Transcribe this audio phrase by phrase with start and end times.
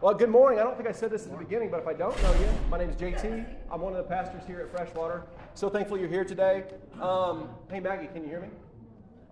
[0.00, 0.58] Well, good morning.
[0.58, 2.46] I don't think I said this at the beginning, but if I don't know you,
[2.68, 3.46] my name is JT.
[3.70, 5.24] I'm one of the pastors here at Freshwater.
[5.54, 6.64] So thankful you're here today.
[7.00, 8.48] Um, hey, Maggie, can you hear me?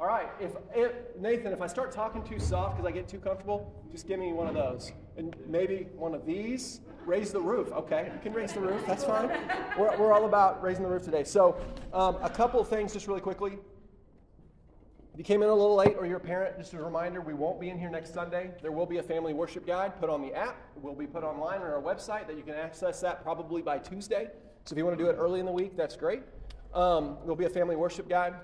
[0.00, 0.30] All right.
[0.40, 4.08] If, if Nathan, if I start talking too soft because I get too comfortable, just
[4.08, 6.80] give me one of those, and maybe one of these.
[7.04, 7.72] Raise the roof.
[7.72, 8.82] Okay, you can raise the roof.
[8.86, 9.28] That's fine.
[9.76, 11.24] We're, we're all about raising the roof today.
[11.24, 11.60] So,
[11.92, 13.58] um, a couple of things, just really quickly.
[15.12, 17.34] If you came in a little late or you're a parent, just a reminder we
[17.34, 18.50] won't be in here next Sunday.
[18.62, 20.56] There will be a family worship guide put on the app.
[20.74, 23.76] It will be put online on our website that you can access that probably by
[23.76, 24.30] Tuesday.
[24.64, 26.22] So if you want to do it early in the week, that's great.
[26.72, 28.36] Um, there'll be a family worship guide,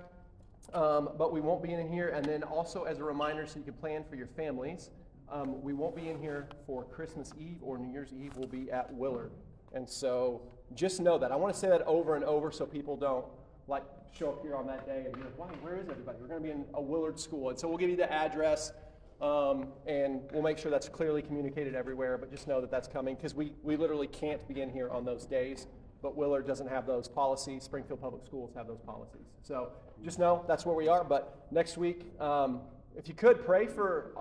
[0.74, 2.08] um, but we won't be in here.
[2.08, 4.90] And then also as a reminder, so you can plan for your families,
[5.32, 8.32] um, we won't be in here for Christmas Eve or New Year's Eve.
[8.36, 9.30] We'll be at Willard.
[9.72, 10.42] And so
[10.74, 11.32] just know that.
[11.32, 13.24] I want to say that over and over so people don't
[13.68, 15.46] like show up here on that day and be like, "Why?
[15.60, 17.90] Where is everybody?" We're going to be in a Willard school, and so we'll give
[17.90, 18.72] you the address,
[19.20, 22.18] um, and we'll make sure that's clearly communicated everywhere.
[22.18, 25.04] But just know that that's coming because we we literally can't be in here on
[25.04, 25.66] those days.
[26.00, 27.64] But Willard doesn't have those policies.
[27.64, 29.26] Springfield Public Schools have those policies.
[29.42, 29.72] So
[30.04, 31.02] just know that's where we are.
[31.02, 32.60] But next week, um,
[32.96, 34.12] if you could pray for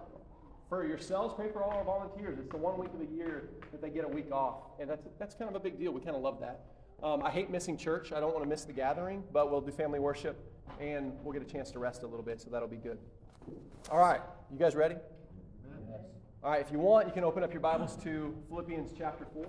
[0.69, 2.38] for yourselves, pray for all our volunteers.
[2.40, 5.08] It's the one week of the year that they get a week off, and that's
[5.19, 5.92] that's kind of a big deal.
[5.92, 6.62] We kind of love that.
[7.03, 8.12] Um, I hate missing church.
[8.12, 10.36] I don't want to miss the gathering, but we'll do family worship
[10.80, 12.98] and we'll get a chance to rest a little bit, so that'll be good.
[13.92, 14.95] All right, you guys ready?
[15.90, 16.00] Yes.
[16.44, 19.45] All right, if you want, you can open up your Bibles to Philippians chapter 4.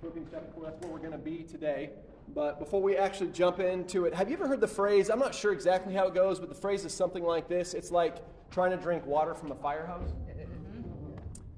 [0.00, 1.90] Philippians chapter 4, that's where we're going to be today.
[2.34, 5.08] But before we actually jump into it, have you ever heard the phrase?
[5.08, 7.90] I'm not sure exactly how it goes, but the phrase is something like this it's
[7.90, 8.16] like
[8.50, 10.12] trying to drink water from a fire hose.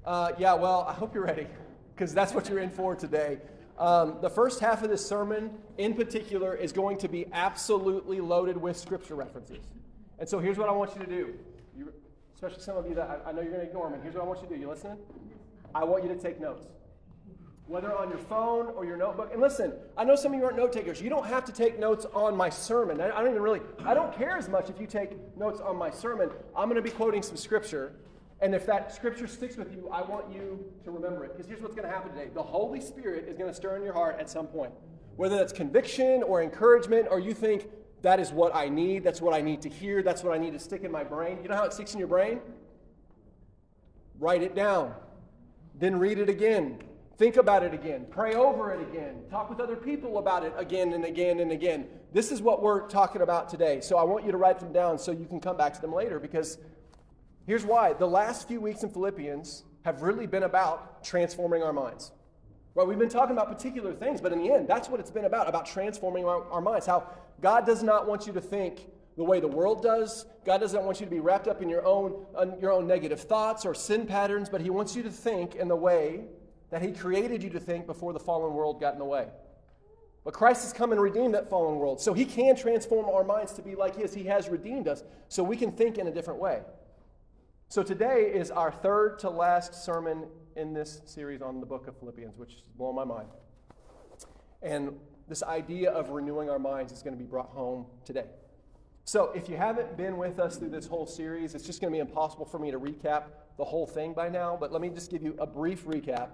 [0.05, 1.47] Uh, yeah, well, I hope you're ready,
[1.95, 3.39] because that's what you're in for today.
[3.77, 8.55] Um, the first half of this sermon, in particular, is going to be absolutely loaded
[8.55, 9.63] with scripture references.
[10.19, 11.33] And so here's what I want you to do.
[11.75, 11.91] You,
[12.35, 13.97] especially some of you that I, I know you're going to ignore me.
[14.03, 14.59] Here's what I want you to do.
[14.59, 14.97] You listening?
[15.73, 16.67] I want you to take notes.
[17.65, 19.31] Whether on your phone or your notebook.
[19.31, 21.01] And listen, I know some of you aren't note takers.
[21.01, 23.01] You don't have to take notes on my sermon.
[23.01, 25.77] I, I don't even really, I don't care as much if you take notes on
[25.77, 26.29] my sermon.
[26.55, 27.93] I'm going to be quoting some scripture.
[28.41, 31.31] And if that scripture sticks with you, I want you to remember it.
[31.33, 33.83] Because here's what's going to happen today the Holy Spirit is going to stir in
[33.83, 34.71] your heart at some point.
[35.15, 37.67] Whether that's conviction or encouragement, or you think
[38.01, 40.53] that is what I need, that's what I need to hear, that's what I need
[40.53, 41.39] to stick in my brain.
[41.41, 42.41] You know how it sticks in your brain?
[44.19, 44.93] Write it down.
[45.79, 46.79] Then read it again.
[47.17, 48.05] Think about it again.
[48.09, 49.21] Pray over it again.
[49.29, 51.87] Talk with other people about it again and again and again.
[52.11, 53.81] This is what we're talking about today.
[53.81, 55.93] So I want you to write them down so you can come back to them
[55.93, 56.57] later because
[57.45, 57.93] Here's why.
[57.93, 62.11] The last few weeks in Philippians have really been about transforming our minds.
[62.73, 65.25] Well, we've been talking about particular things, but in the end, that's what it's been
[65.25, 66.85] about, about transforming our, our minds.
[66.85, 67.07] How
[67.41, 70.25] God does not want you to think the way the world does.
[70.45, 72.25] God doesn't want you to be wrapped up in your own,
[72.59, 75.75] your own negative thoughts or sin patterns, but He wants you to think in the
[75.75, 76.25] way
[76.71, 79.27] that He created you to think before the fallen world got in the way.
[80.23, 82.01] But Christ has come and redeemed that fallen world.
[82.01, 84.13] So He can transform our minds to be like His.
[84.13, 86.61] He has redeemed us, so we can think in a different way.
[87.73, 90.25] So today is our third to last sermon
[90.55, 93.29] in this series on the book of Philippians, which is blowing my mind.
[94.61, 94.91] And
[95.27, 98.27] this idea of renewing our minds is going to be brought home today.
[99.05, 101.95] So if you haven't been with us through this whole series, it's just going to
[101.95, 103.23] be impossible for me to recap
[103.57, 106.27] the whole thing by now, but let me just give you a brief recap.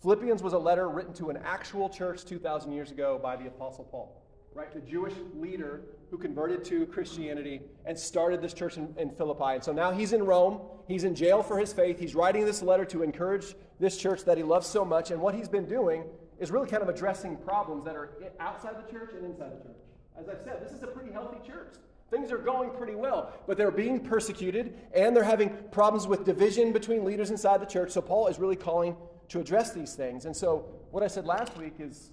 [0.00, 3.84] Philippians was a letter written to an actual church 2,000 years ago by the Apostle
[3.84, 4.25] Paul
[4.56, 4.72] right?
[4.72, 9.54] The Jewish leader who converted to Christianity and started this church in, in, Philippi.
[9.56, 10.60] And so now he's in Rome.
[10.88, 12.00] He's in jail for his faith.
[12.00, 15.10] He's writing this letter to encourage this church that he loves so much.
[15.10, 16.04] And what he's been doing
[16.38, 19.76] is really kind of addressing problems that are outside the church and inside the church.
[20.18, 21.74] As I've said, this is a pretty healthy church.
[22.10, 26.72] Things are going pretty well, but they're being persecuted and they're having problems with division
[26.72, 27.90] between leaders inside the church.
[27.90, 28.96] So Paul is really calling
[29.28, 30.24] to address these things.
[30.24, 32.12] And so what I said last week is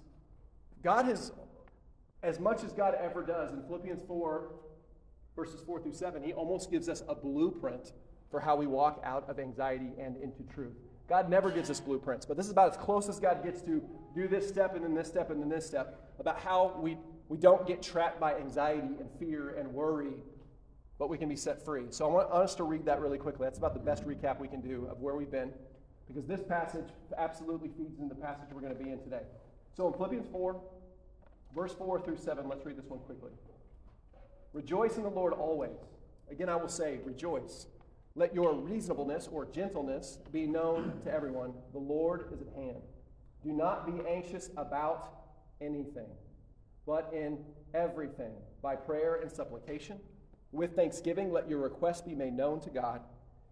[0.83, 1.31] God has
[2.23, 4.49] as much as God ever does in Philippians 4,
[5.35, 7.91] verses 4 through 7, he almost gives us a blueprint
[8.31, 10.73] for how we walk out of anxiety and into truth.
[11.09, 13.83] God never gives us blueprints, but this is about as close as God gets to
[14.15, 16.97] do this step and then this step and then this step about how we,
[17.27, 20.13] we don't get trapped by anxiety and fear and worry,
[20.97, 21.87] but we can be set free.
[21.89, 23.45] So I want us to read that really quickly.
[23.45, 25.51] That's about the best recap we can do of where we've been,
[26.07, 26.87] because this passage
[27.17, 29.23] absolutely feeds into the passage we're going to be in today.
[29.75, 30.61] So in Philippians 4,
[31.53, 33.31] Verse 4 through 7, let's read this one quickly.
[34.53, 35.77] Rejoice in the Lord always.
[36.29, 37.67] Again, I will say, rejoice.
[38.15, 41.53] Let your reasonableness or gentleness be known to everyone.
[41.71, 42.81] The Lord is at hand.
[43.43, 45.09] Do not be anxious about
[45.59, 46.09] anything,
[46.85, 47.39] but in
[47.73, 49.99] everything, by prayer and supplication,
[50.51, 53.01] with thanksgiving, let your requests be made known to God.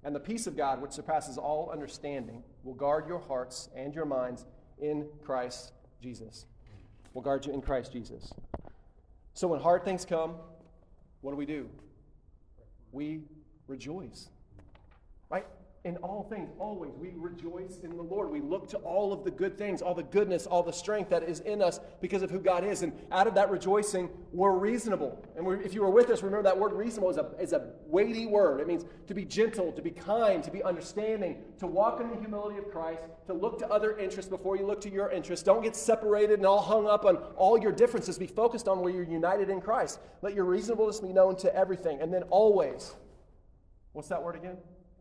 [0.03, 4.05] And the peace of God, which surpasses all understanding, will guard your hearts and your
[4.05, 4.45] minds
[4.79, 6.45] in Christ Jesus.
[7.13, 8.33] Will guard you in Christ Jesus.
[9.33, 10.35] So when hard things come,
[11.21, 11.69] what do we do?
[12.91, 13.21] We
[13.67, 14.29] rejoice.
[15.29, 15.45] Right?
[15.83, 18.29] In all things, always, we rejoice in the Lord.
[18.29, 21.23] We look to all of the good things, all the goodness, all the strength that
[21.23, 22.83] is in us because of who God is.
[22.83, 25.25] And out of that rejoicing, we're reasonable.
[25.35, 27.71] And we're, if you were with us, remember that word reasonable is a, is a
[27.87, 28.61] weighty word.
[28.61, 32.17] It means to be gentle, to be kind, to be understanding, to walk in the
[32.17, 35.43] humility of Christ, to look to other interests before you look to your interests.
[35.43, 38.19] Don't get separated and all hung up on all your differences.
[38.19, 39.99] Be focused on where you're united in Christ.
[40.21, 42.01] Let your reasonableness be known to everything.
[42.01, 42.93] And then always,
[43.93, 44.57] what's that word again?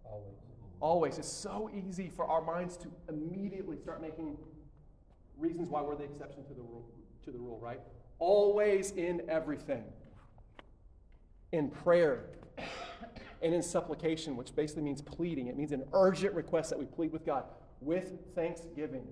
[0.06, 0.39] Always.
[0.80, 1.18] Always.
[1.18, 4.36] It's so easy for our minds to immediately start making
[5.38, 6.88] reasons why we're the exception to the rule,
[7.24, 7.80] to the rule, right?
[8.18, 9.84] Always in everything.
[11.52, 12.26] In prayer
[13.42, 15.48] and in supplication, which basically means pleading.
[15.48, 17.44] It means an urgent request that we plead with God
[17.80, 19.06] with thanksgiving.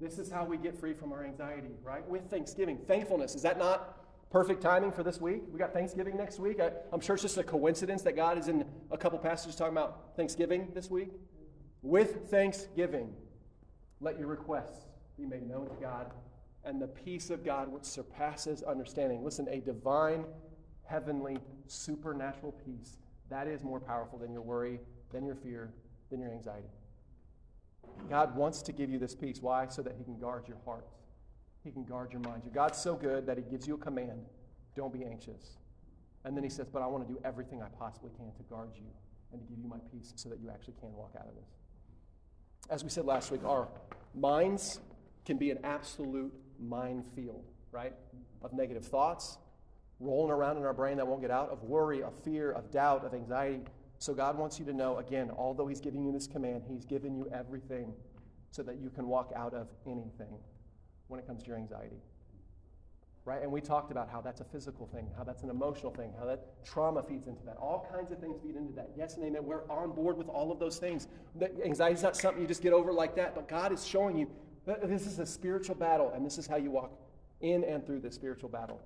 [0.00, 2.06] This is how we get free from our anxiety, right?
[2.08, 2.78] With thanksgiving.
[2.86, 3.34] Thankfulness.
[3.34, 3.98] Is that not
[4.30, 5.42] perfect timing for this week.
[5.50, 6.60] We got Thanksgiving next week.
[6.60, 9.72] I, am sure it's just a coincidence that God is in a couple passages talking
[9.72, 11.10] about Thanksgiving this week.
[11.82, 13.12] With thanksgiving,
[14.00, 14.86] let your requests
[15.16, 16.10] be made known to God,
[16.64, 19.24] and the peace of God, which surpasses understanding.
[19.24, 20.24] Listen, a divine,
[20.84, 22.98] heavenly, supernatural peace
[23.30, 24.80] that is more powerful than your worry,
[25.12, 25.72] than your fear,
[26.10, 26.68] than your anxiety.
[28.08, 29.40] God wants to give you this peace.
[29.40, 29.66] Why?
[29.68, 30.86] So that He can guard your heart.
[31.64, 32.42] He can guard your mind.
[32.44, 34.26] Your God's so good that He gives you a command
[34.76, 35.56] don't be anxious.
[36.24, 38.70] And then He says, But I want to do everything I possibly can to guard
[38.76, 38.86] you
[39.32, 41.50] and to give you my peace so that you actually can walk out of this.
[42.70, 43.68] As we said last week, our
[44.14, 44.80] minds
[45.24, 47.94] can be an absolute minefield, right?
[48.42, 49.38] Of negative thoughts
[50.00, 53.04] rolling around in our brain that won't get out, of worry, of fear, of doubt,
[53.04, 53.60] of anxiety.
[53.98, 57.16] So God wants you to know, again, although He's giving you this command, He's given
[57.16, 57.92] you everything
[58.50, 60.38] so that you can walk out of anything
[61.08, 62.00] when it comes to your anxiety.
[63.24, 63.42] Right?
[63.42, 66.24] And we talked about how that's a physical thing, how that's an emotional thing, how
[66.24, 67.56] that trauma feeds into that.
[67.58, 68.90] All kinds of things feed into that.
[68.96, 69.44] Yes and amen.
[69.44, 71.08] We're on board with all of those things.
[71.62, 74.30] Anxiety is not something you just get over like that, but God is showing you
[74.64, 76.92] this is a spiritual battle, and this is how you walk
[77.40, 78.80] in and through this spiritual battle.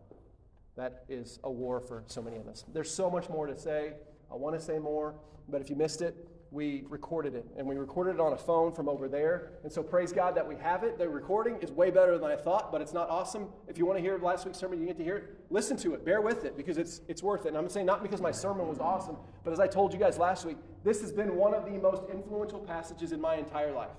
[0.77, 2.65] That is a war for so many of us.
[2.73, 3.95] There's so much more to say.
[4.31, 5.15] I want to say more,
[5.49, 6.17] but if you missed it,
[6.53, 7.47] we recorded it.
[7.57, 9.53] And we recorded it on a phone from over there.
[9.65, 10.99] And so praise God that we have it.
[10.99, 13.49] The recording is way better than I thought, but it's not awesome.
[13.69, 15.25] If you want to hear last week's sermon, you get to hear it.
[15.49, 16.05] Listen to it.
[16.05, 17.49] Bear with it because it's, it's worth it.
[17.49, 20.19] And I'm saying not because my sermon was awesome, but as I told you guys
[20.19, 23.97] last week, this has been one of the most influential passages in my entire life.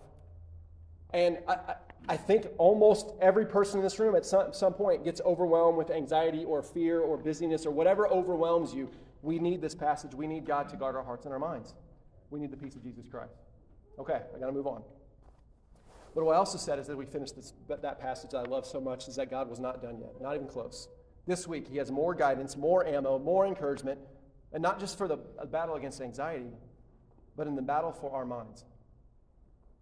[1.12, 1.76] And I, I,
[2.10, 5.90] I think almost every person in this room at some, some point gets overwhelmed with
[5.90, 8.92] anxiety or fear or busyness or whatever overwhelms you.
[9.24, 10.14] We need this passage.
[10.14, 11.74] We need God to guard our hearts and our minds.
[12.34, 13.36] We need the peace of Jesus Christ.
[14.00, 14.82] Okay, I got to move on.
[16.16, 18.66] But what I also said is that we finished this, that passage that I love
[18.66, 20.88] so much is that God was not done yet, not even close.
[21.28, 24.00] This week, He has more guidance, more ammo, more encouragement,
[24.52, 25.18] and not just for the
[25.52, 26.50] battle against anxiety,
[27.38, 28.66] but in the battle for our minds.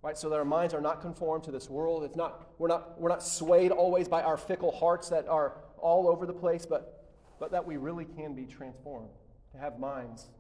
[0.01, 2.03] Right, so that our minds are not conformed to this world.
[2.03, 6.09] It's not, we're, not, we're not swayed always by our fickle hearts that are all
[6.09, 7.07] over the place, but,
[7.39, 9.11] but that we really can be transformed
[9.53, 10.31] to have minds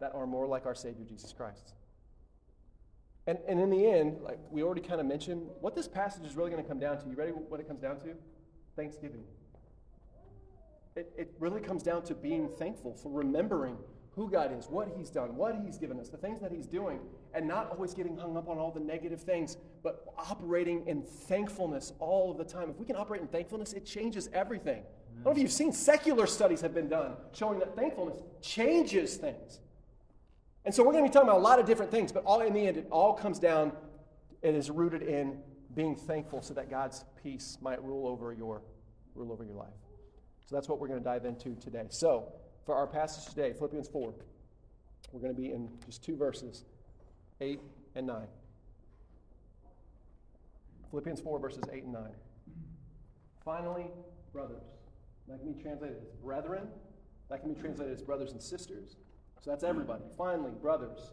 [0.00, 1.74] that are more like our Savior Jesus Christ.
[3.26, 6.34] And, and in the end, like we already kind of mentioned, what this passage is
[6.34, 7.08] really going to come down to.
[7.08, 8.14] You ready what it comes down to?
[8.76, 9.22] Thanksgiving.
[10.96, 13.76] It, it really comes down to being thankful for remembering
[14.16, 16.98] who God is, what He's done, what He's given us, the things that He's doing,
[17.32, 21.92] and not always getting hung up on all the negative things, but operating in thankfulness
[22.00, 22.70] all of the time.
[22.70, 24.82] If we can operate in thankfulness, it changes everything.
[24.82, 29.16] I don't know if you've seen secular studies have been done showing that thankfulness changes
[29.16, 29.60] things.
[30.64, 32.40] And so we're going to be talking about a lot of different things, but all
[32.40, 33.72] in the end, it all comes down,
[34.42, 35.38] it is rooted in
[35.74, 38.62] being thankful so that God's peace might rule over your
[39.14, 39.68] rule over your life.
[40.46, 41.86] So that's what we're going to dive into today.
[41.88, 42.32] So,
[42.64, 44.14] for our passage today, Philippians 4,
[45.12, 46.64] we're going to be in just two verses,
[47.40, 47.60] 8
[47.94, 48.26] and 9.
[50.90, 52.02] Philippians 4, verses 8 and 9.
[53.44, 53.86] Finally,
[54.32, 54.62] brothers.
[55.28, 56.66] That can be translated as brethren.
[57.28, 58.96] That can be translated as brothers and sisters.
[59.40, 60.04] So that's everybody.
[60.18, 61.12] Finally, brothers,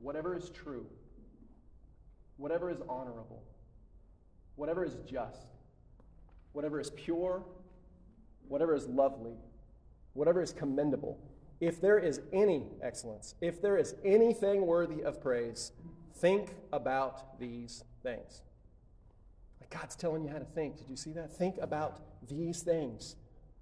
[0.00, 0.86] whatever is true,
[2.36, 3.42] whatever is honorable,
[4.56, 5.46] whatever is just,
[6.52, 7.44] whatever is pure,
[8.48, 9.36] whatever is lovely,
[10.14, 11.18] whatever is commendable,
[11.60, 15.72] if there is any excellence, if there is anything worthy of praise,
[16.16, 18.42] think about these things.
[19.70, 20.76] God's telling you how to think.
[20.76, 21.36] Did you see that?
[21.36, 23.16] Think about these things.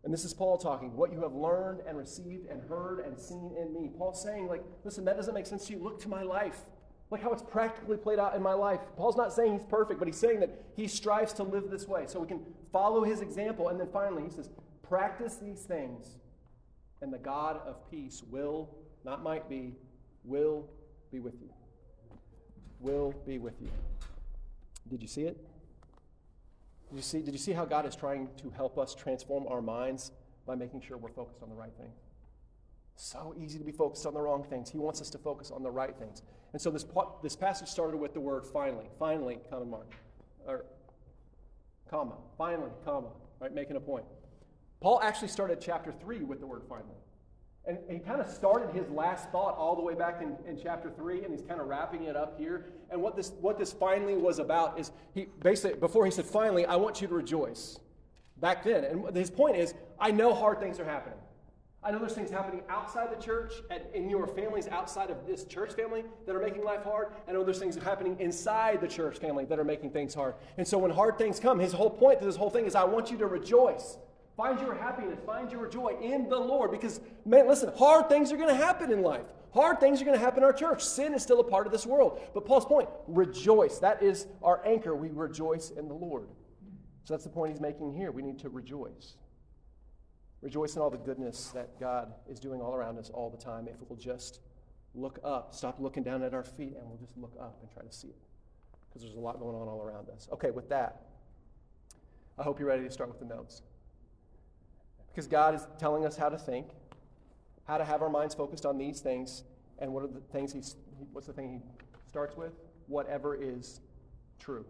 [0.05, 3.55] And this is Paul talking, what you have learned and received and heard and seen
[3.61, 3.89] in me.
[3.97, 5.79] Paul's saying, like, listen, that doesn't make sense to you.
[5.79, 6.65] Look to my life.
[7.11, 8.81] Look how it's practically played out in my life.
[8.97, 12.05] Paul's not saying he's perfect, but he's saying that he strives to live this way.
[12.09, 12.41] So we can
[12.73, 13.69] follow his example.
[13.69, 14.51] And then finally, he says,
[14.83, 16.17] practice these things,
[17.01, 18.71] and the God of peace will,
[19.05, 19.75] not might be,
[20.25, 20.69] will
[21.13, 21.51] be with you.
[22.81, 23.69] Will be with you.
[24.89, 25.47] Did you see it?
[26.93, 29.63] Did you see, did you see how God is trying to help us transform our
[29.63, 30.13] minds
[30.47, 31.91] by making sure we're focused on the right thing?
[32.97, 34.69] So easy to be focused on the wrong things.
[34.69, 36.21] He wants us to focus on the right things.
[36.53, 36.85] And so this,
[37.23, 38.91] this passage started with the word finally.
[38.99, 39.91] Finally, comma mark.
[40.47, 40.67] Or
[41.89, 42.17] comma.
[42.37, 43.09] Finally, comma.
[43.41, 43.55] Right?
[43.55, 44.05] Making a point.
[44.83, 47.01] Paul actually started chapter 3 with the word finally.
[47.65, 50.91] And he kind of started his last thought all the way back in, in chapter
[50.91, 52.67] 3, and he's kind of wrapping it up here.
[52.91, 56.67] And what this, what this finally was about is he basically, before he said, finally,
[56.67, 57.79] I want you to rejoice.
[58.39, 58.85] Back then.
[58.85, 61.19] And his point is, I know hard things are happening.
[61.85, 65.45] I know there's things happening outside the church, and in your families outside of this
[65.45, 67.09] church family that are making life hard.
[67.29, 70.35] I know there's things happening inside the church family that are making things hard.
[70.59, 72.85] And so when hard things come, his whole point to this whole thing is, I
[72.85, 73.99] want you to rejoice.
[74.37, 76.71] Find your happiness, find your joy in the Lord.
[76.71, 79.27] Because, man, listen, hard things are going to happen in life.
[79.53, 80.83] Hard things are going to happen in our church.
[80.83, 82.21] Sin is still a part of this world.
[82.33, 83.79] But Paul's point rejoice.
[83.79, 84.95] That is our anchor.
[84.97, 86.29] We rejoice in the Lord.
[87.05, 88.11] So that's the point he's making here.
[88.11, 89.17] We need to rejoice.
[90.41, 93.69] Rejoice in all the goodness that God is doing all around us all the time
[93.69, 94.41] if we'll just
[94.95, 97.83] look up, stop looking down at our feet, and we'll just look up and try
[97.83, 98.19] to see it.
[98.89, 100.29] Because there's a lot going on all around us.
[100.33, 101.03] Okay, with that,
[102.39, 103.63] I hope you're ready to start with the notes.
[105.13, 106.69] Because God is telling us how to think,
[107.65, 109.45] how to have our minds focused on these things,
[109.79, 110.77] and what are the things he's,
[111.13, 111.61] what's the thing he
[112.09, 112.53] starts with?
[112.87, 113.81] Whatever is
[114.39, 114.65] true.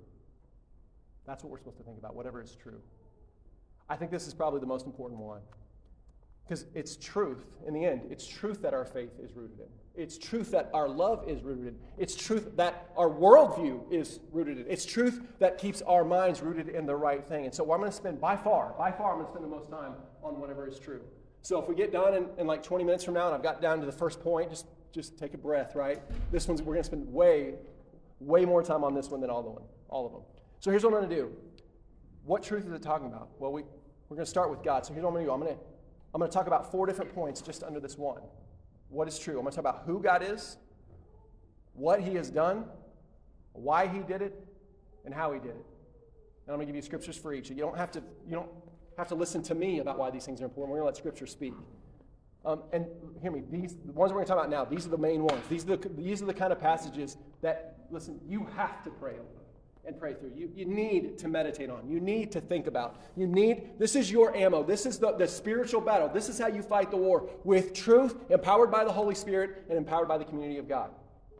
[1.26, 2.80] That's what we're supposed to think about, whatever is true.
[3.88, 5.40] I think this is probably the most important one.
[6.44, 9.66] Because it's truth, in the end, it's truth that our faith is rooted in.
[9.94, 11.76] It's truth that our love is rooted in.
[11.98, 14.66] It's truth that our worldview is rooted in.
[14.68, 17.44] It's truth that keeps our minds rooted in the right thing.
[17.44, 19.54] And so I'm going to spend, by far, by far, I'm going to spend the
[19.54, 21.02] most time on whatever is true.
[21.42, 23.60] So if we get done in, in like 20 minutes from now and I've got
[23.60, 26.00] down to the first point, just, just take a breath, right?
[26.30, 27.54] This one's, we're going to spend way,
[28.18, 30.22] way more time on this one than all, the one, all of them.
[30.60, 31.32] So here's what I'm going to do.
[32.24, 33.28] What truth is it talking about?
[33.38, 33.62] Well, we,
[34.08, 34.86] we're going to start with God.
[34.86, 35.34] So here's what I'm going to do.
[35.34, 35.60] I'm going to
[36.14, 38.20] I'm going to talk about four different points just under this one.
[38.92, 39.38] What is true?
[39.38, 40.58] I'm going to talk about who God is,
[41.72, 42.66] what He has done,
[43.54, 44.34] why He did it,
[45.06, 45.66] and how He did it.
[46.46, 47.48] And I'm going to give you scriptures for each.
[47.48, 48.50] You don't have to, you don't
[48.98, 50.72] have to listen to me about why these things are important.
[50.72, 51.54] We're going to let Scripture speak.
[52.44, 52.86] Um, and
[53.22, 55.22] hear me, these the ones we're going to talk about now, these are the main
[55.22, 55.42] ones.
[55.48, 59.12] These are the, these are the kind of passages that, listen, you have to pray
[59.12, 59.41] over
[59.84, 60.32] and pray through.
[60.34, 61.88] You, you need to meditate on.
[61.88, 63.00] You need to think about.
[63.16, 64.62] You need, this is your ammo.
[64.62, 66.08] This is the, the spiritual battle.
[66.08, 69.76] This is how you fight the war with truth, empowered by the Holy Spirit, and
[69.76, 70.90] empowered by the community of God.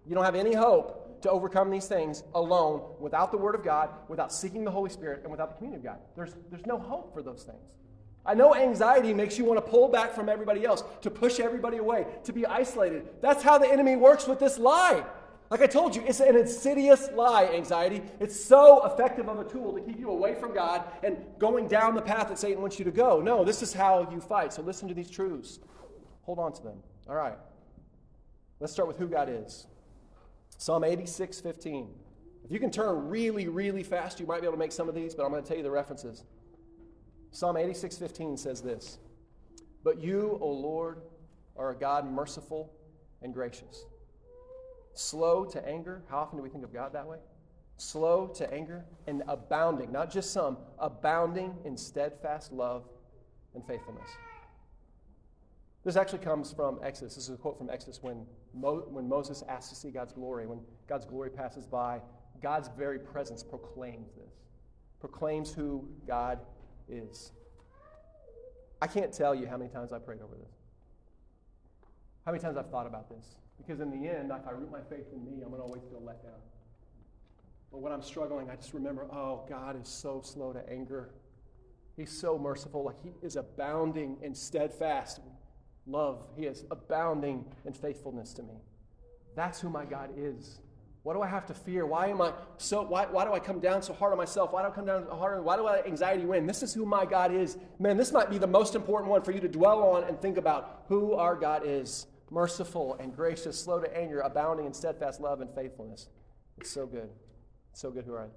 [0.06, 3.90] You don't have any hope to overcome these things alone without the Word of God,
[4.08, 6.00] without seeking the Holy Spirit, and without the community of God.
[6.16, 7.76] There's, there's no hope for those things.
[8.24, 11.78] I know anxiety makes you want to pull back from everybody else, to push everybody
[11.78, 13.08] away, to be isolated.
[13.20, 15.04] That's how the enemy works with this lie.
[15.52, 18.00] Like I told you, it's an insidious lie, anxiety.
[18.20, 21.94] It's so effective of a tool to keep you away from God and going down
[21.94, 23.20] the path that Satan wants you to go.
[23.20, 24.54] No, this is how you fight.
[24.54, 25.58] So listen to these truths.
[26.22, 26.78] Hold on to them.
[27.06, 27.36] All right.
[28.60, 29.66] Let's start with who God is.
[30.56, 31.86] Psalm 86, 15.
[32.46, 34.94] If you can turn really, really fast, you might be able to make some of
[34.94, 36.24] these, but I'm going to tell you the references.
[37.30, 39.00] Psalm 86, 15 says this
[39.84, 41.02] But you, O Lord,
[41.58, 42.72] are a God merciful
[43.20, 43.84] and gracious
[44.94, 46.02] slow to anger.
[46.08, 47.18] How often do we think of God that way?
[47.76, 52.84] Slow to anger and abounding, not just some, abounding in steadfast love
[53.54, 54.08] and faithfulness.
[55.84, 57.16] This actually comes from Exodus.
[57.16, 60.46] This is a quote from Exodus when, Mo- when Moses asked to see God's glory.
[60.46, 62.00] When God's glory passes by,
[62.40, 64.34] God's very presence proclaims this,
[65.00, 66.38] proclaims who God
[66.88, 67.32] is.
[68.80, 70.52] I can't tell you how many times I prayed over this,
[72.24, 73.36] how many times I've thought about this.
[73.58, 75.82] Because in the end, if I root my faith in me, I'm going to always
[75.90, 76.40] feel let down.
[77.70, 81.10] But when I'm struggling, I just remember, oh, God is so slow to anger.
[81.96, 82.84] He's so merciful.
[82.84, 85.20] Like He is abounding in steadfast
[85.86, 86.24] love.
[86.36, 88.54] He is abounding in faithfulness to me.
[89.34, 90.60] That's who my God is.
[91.02, 91.84] What do I have to fear?
[91.84, 94.52] Why am I so why, why do I come down so hard on myself?
[94.52, 95.44] Why do I come down hard?
[95.44, 96.46] Why do I anxiety win?
[96.46, 97.58] This is who my God is.
[97.80, 100.36] Man, this might be the most important one for you to dwell on and think
[100.36, 105.40] about who our God is merciful and gracious, slow to anger, abounding in steadfast love
[105.40, 106.08] and faithfulness.
[106.58, 107.10] It's so good.
[107.70, 108.28] It's so good who our,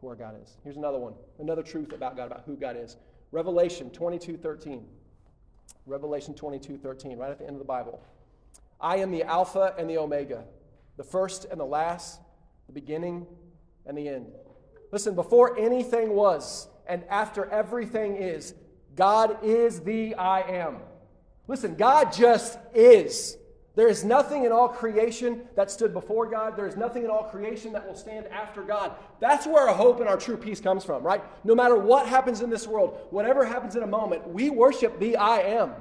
[0.00, 0.56] who our God is.
[0.62, 2.96] Here's another one, another truth about God, about who God is.
[3.32, 4.84] Revelation 22 13.
[5.86, 8.00] Revelation 22 13, right at the end of the Bible.
[8.80, 10.44] I am the Alpha and the Omega,
[10.96, 12.20] the first and the last,
[12.66, 13.26] the beginning
[13.86, 14.26] and the end.
[14.92, 18.54] Listen, before anything was and after everything is,
[18.94, 20.78] God is the I am.
[21.48, 23.36] Listen, God just is.
[23.74, 26.56] There is nothing in all creation that stood before God.
[26.56, 28.92] There is nothing in all creation that will stand after God.
[29.18, 31.22] That's where our hope and our true peace comes from, right?
[31.42, 35.16] No matter what happens in this world, whatever happens in a moment, we worship the
[35.16, 35.72] I am,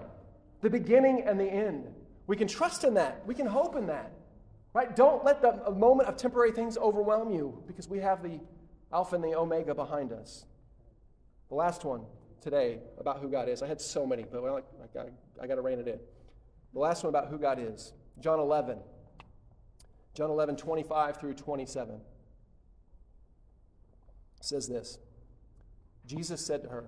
[0.62, 1.86] the beginning and the end.
[2.28, 3.24] We can trust in that.
[3.28, 4.14] We can hope in that,
[4.74, 4.96] right?
[4.96, 8.40] Don't let the moment of temporary things overwhelm you because we have the
[8.94, 10.46] Alpha and the Omega behind us.
[11.50, 12.06] The last one
[12.42, 13.62] today about who God is.
[13.62, 15.06] I had so many, but I, I,
[15.42, 16.00] I got to rein it in.
[16.74, 18.80] The last one about who God is John 11.
[20.14, 22.02] John 11, 25 through 27
[24.42, 24.98] says this
[26.06, 26.86] Jesus said to her,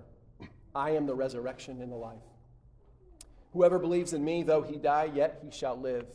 [0.75, 2.17] I am the resurrection and the life.
[3.53, 6.07] Whoever believes in me, though he die, yet he shall live.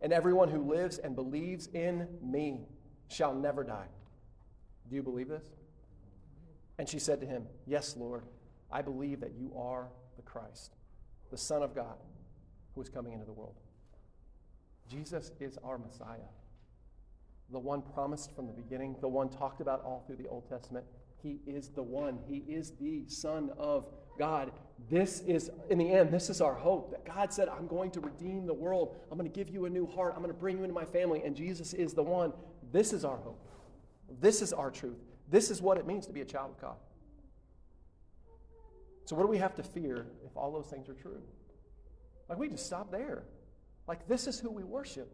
[0.00, 2.66] And everyone who lives and believes in me
[3.08, 3.88] shall never die.
[4.88, 5.44] Do you believe this?
[6.78, 8.22] And she said to him, Yes, Lord,
[8.70, 10.74] I believe that you are the Christ,
[11.30, 11.96] the Son of God
[12.74, 13.54] who is coming into the world.
[14.90, 16.28] Jesus is our Messiah,
[17.50, 20.84] the one promised from the beginning, the one talked about all through the Old Testament.
[21.22, 23.86] He is the one, He is the Son of
[24.18, 24.52] God.
[24.90, 28.00] This is, in the end, this is our hope that God said, I'm going to
[28.00, 28.96] redeem the world.
[29.10, 30.12] I'm going to give you a new heart.
[30.14, 31.22] I'm going to bring you into my family.
[31.24, 32.32] And Jesus is the one.
[32.72, 33.44] This is our hope.
[34.20, 34.98] This is our truth.
[35.30, 36.76] This is what it means to be a child of God.
[39.08, 41.22] So, what do we have to fear if all those things are true?
[42.28, 43.22] Like, we just stop there.
[43.86, 45.10] Like, this is who we worship.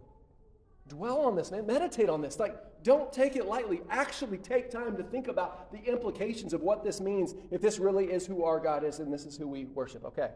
[0.88, 1.64] Dwell on this, man.
[1.64, 2.40] Meditate on this.
[2.40, 3.82] Like, don't take it lightly.
[3.90, 8.06] Actually, take time to think about the implications of what this means if this really
[8.06, 10.04] is who our God is and this is who we worship.
[10.04, 10.30] Okay,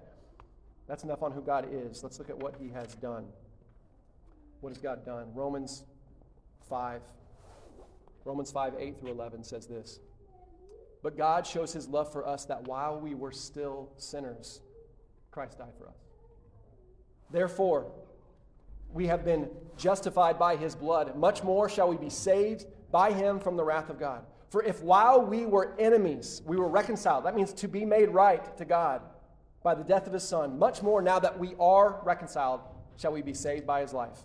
[0.87, 2.05] that's enough on who God is.
[2.05, 3.27] Let's look at what He has done.
[4.61, 5.35] What has God done?
[5.35, 5.83] Romans
[6.69, 7.03] 5.
[8.25, 9.99] Romans 5, 8 through 11 says this.
[11.03, 14.61] But God shows His love for us that while we were still sinners,
[15.31, 15.97] Christ died for us.
[17.31, 17.93] Therefore,
[18.93, 21.15] we have been justified by his blood.
[21.17, 24.25] Much more shall we be saved by him from the wrath of God.
[24.51, 28.57] For if while we were enemies, we were reconciled, that means to be made right
[28.57, 29.03] to God
[29.63, 32.61] by the death of his son, much more now that we are reconciled,
[32.97, 34.19] shall we be saved by his life.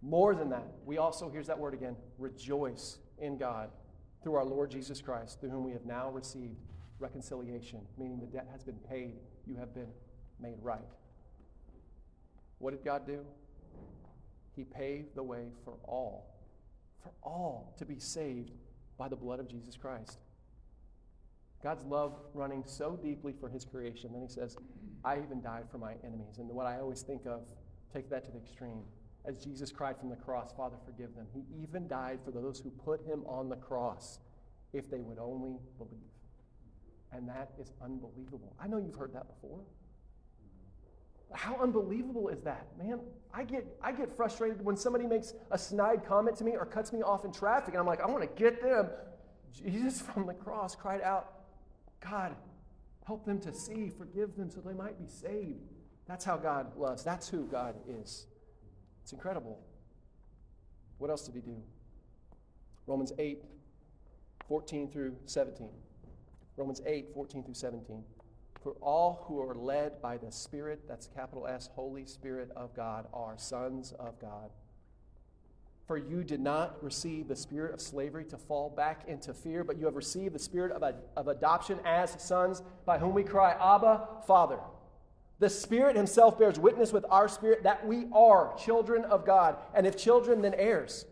[0.00, 3.68] More than that, we also, here's that word again, rejoice in God
[4.22, 6.56] through our Lord Jesus Christ, through whom we have now received
[6.98, 9.14] reconciliation, meaning the debt has been paid,
[9.46, 9.88] you have been
[10.40, 10.80] made right.
[12.58, 13.24] What did God do?
[14.54, 16.34] He paved the way for all,
[17.02, 18.52] for all to be saved
[18.98, 20.18] by the blood of Jesus Christ.
[21.62, 24.12] God's love running so deeply for his creation.
[24.12, 24.56] Then he says,
[25.04, 26.38] I even died for my enemies.
[26.38, 27.42] And what I always think of,
[27.92, 28.82] take that to the extreme.
[29.24, 31.26] As Jesus cried from the cross, Father, forgive them.
[31.34, 34.18] He even died for those who put him on the cross
[34.72, 36.00] if they would only believe.
[37.12, 38.54] And that is unbelievable.
[38.58, 39.60] I know you've heard that before.
[41.32, 43.00] How unbelievable is that, man?
[43.32, 46.92] I get, I get frustrated when somebody makes a snide comment to me or cuts
[46.92, 48.88] me off in traffic, and I'm like, I want to get them.
[49.52, 51.32] Jesus from the cross cried out,
[52.00, 52.34] God,
[53.06, 55.60] help them to see, forgive them so they might be saved.
[56.06, 57.04] That's how God loves.
[57.04, 58.26] That's who God is.
[59.10, 59.58] It's incredible.
[60.98, 61.56] What else did he do?
[62.86, 63.42] Romans 8,
[64.46, 65.68] 14 through 17.
[66.56, 68.04] Romans 8, 14 through 17.
[68.62, 73.08] For all who are led by the Spirit, that's capital S, Holy Spirit of God,
[73.12, 74.50] are sons of God.
[75.88, 79.76] For you did not receive the spirit of slavery to fall back into fear, but
[79.76, 80.84] you have received the spirit of,
[81.16, 84.60] of adoption as sons, by whom we cry, Abba, Father.
[85.40, 89.86] The Spirit Himself bears witness with our spirit that we are children of God, and
[89.86, 91.06] if children, then heirs.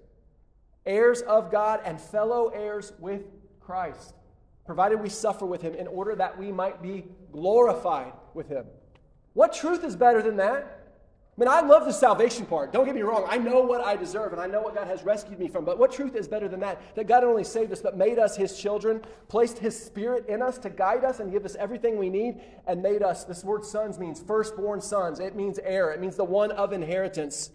[0.86, 3.22] Heirs of God and fellow heirs with
[3.60, 4.14] Christ
[4.68, 8.66] provided we suffer with him in order that we might be glorified with him.
[9.32, 10.77] What truth is better than that?
[11.38, 12.72] I mean, I love the salvation part.
[12.72, 13.24] Don't get me wrong.
[13.28, 15.64] I know what I deserve and I know what God has rescued me from.
[15.64, 16.96] But what truth is better than that?
[16.96, 20.42] That God not only saved us, but made us his children, placed his spirit in
[20.42, 23.64] us to guide us and give us everything we need, and made us, this word
[23.64, 25.20] sons means firstborn sons.
[25.20, 27.50] It means heir, it means the one of inheritance.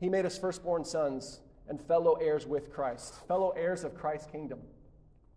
[0.00, 4.60] He made us firstborn sons and fellow heirs with Christ, fellow heirs of Christ's kingdom.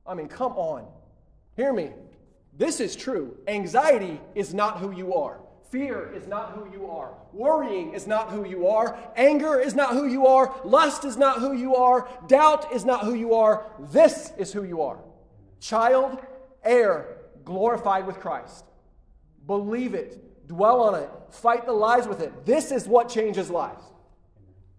[0.08, 0.88] I mean, come on.
[1.58, 1.90] Hear me.
[2.58, 3.38] This is true.
[3.46, 5.42] Anxiety is not who you are.
[5.70, 7.14] Fear is not who you are.
[7.32, 8.98] Worrying is not who you are.
[9.16, 10.54] Anger is not who you are.
[10.64, 12.10] Lust is not who you are.
[12.28, 13.66] Doubt is not who you are.
[13.92, 15.00] This is who you are.
[15.60, 16.20] Child,
[16.64, 18.66] heir, glorified with Christ.
[19.46, 20.48] Believe it.
[20.48, 21.10] Dwell on it.
[21.30, 22.46] Fight the lies with it.
[22.48, 23.84] This is what changes lives.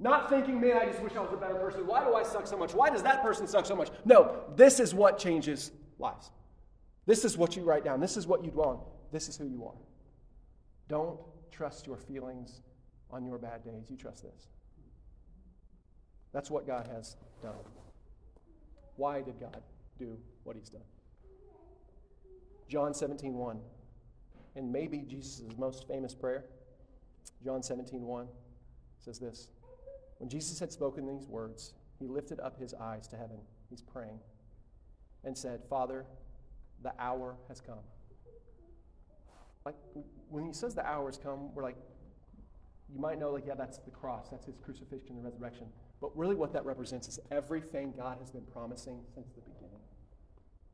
[0.01, 1.87] Not thinking, man, I just wish I was a better person.
[1.87, 2.75] Why do I suck so much?
[2.75, 3.91] Why does that person suck so much?
[4.05, 6.31] No, this is what changes lives.
[7.07, 8.01] This is what you write down.
[8.01, 8.81] This is what you dwell on.
[9.13, 9.75] This is who you are.
[10.91, 11.21] Don't
[11.53, 12.63] trust your feelings
[13.13, 13.89] on your bad days.
[13.89, 14.49] You trust this.
[16.33, 17.55] That's what God has done.
[18.97, 19.63] Why did God
[20.01, 20.83] do what he's done?
[22.69, 23.61] John 17, 1.
[24.57, 26.47] And maybe Jesus' most famous prayer,
[27.45, 28.27] John 17, 1,
[28.99, 29.51] says this.
[30.19, 33.39] When Jesus had spoken these words, he lifted up his eyes to heaven.
[33.69, 34.19] He's praying
[35.23, 36.05] and said, Father,
[36.83, 37.79] the hour has come.
[39.65, 39.77] Like
[40.31, 41.77] when he says the hour has come, we're like,
[42.93, 45.67] you might know, like, yeah, that's the cross, that's his crucifixion and resurrection.
[46.01, 49.81] But really, what that represents is everything God has been promising since the beginning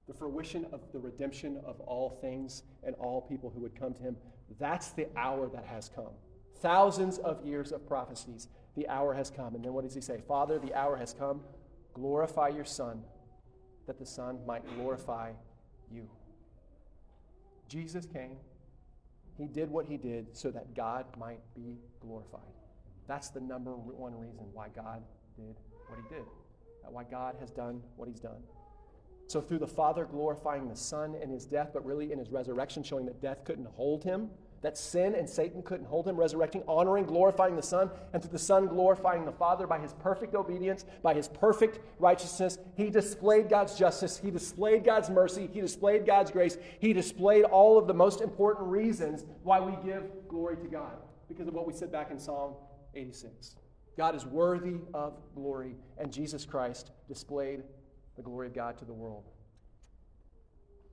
[0.07, 4.03] the fruition of the redemption of all things and all people who would come to
[4.03, 4.16] him.
[4.59, 6.12] That's the hour that has come.
[6.61, 9.55] Thousands of years of prophecies, the hour has come.
[9.55, 10.21] And then what does he say?
[10.29, 11.40] Father, the hour has come.
[11.92, 13.03] Glorify your Son,
[13.87, 15.33] that the Son might glorify
[15.90, 16.09] you.
[17.69, 18.37] Jesus came.
[19.38, 22.40] He did what he did so that God might be glorified.
[23.07, 25.03] That's the number one reason why God
[25.37, 25.57] did
[25.88, 26.25] what he did,
[26.88, 28.42] why God has done what he's done.
[29.29, 32.83] So, through the Father glorifying the Son in his death, but really in his resurrection,
[32.83, 34.31] showing that death couldn't hold him,
[34.62, 38.38] that sin and Satan couldn't hold him, resurrecting, honoring, glorifying the Son, and through the
[38.38, 43.75] Son glorifying the Father by his perfect obedience, by his perfect righteousness, he displayed God's
[43.75, 48.21] justice, he displayed God's mercy, he displayed God's grace, he displayed all of the most
[48.21, 50.97] important reasons why we give glory to God,
[51.29, 52.55] because of what we said back in Psalm
[52.95, 53.57] 86.
[53.97, 57.62] God is worthy of glory, and Jesus Christ displayed
[58.16, 59.25] the glory of God to the world.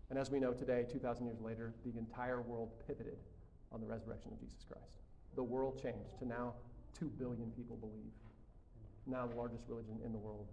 [0.09, 3.17] And as we know today, 2,000 years later, the entire world pivoted
[3.73, 4.91] on the resurrection of Jesus Christ.
[5.35, 6.53] The world changed to now
[6.99, 8.13] 2 billion people believe.
[9.05, 10.47] Now the largest religion in the world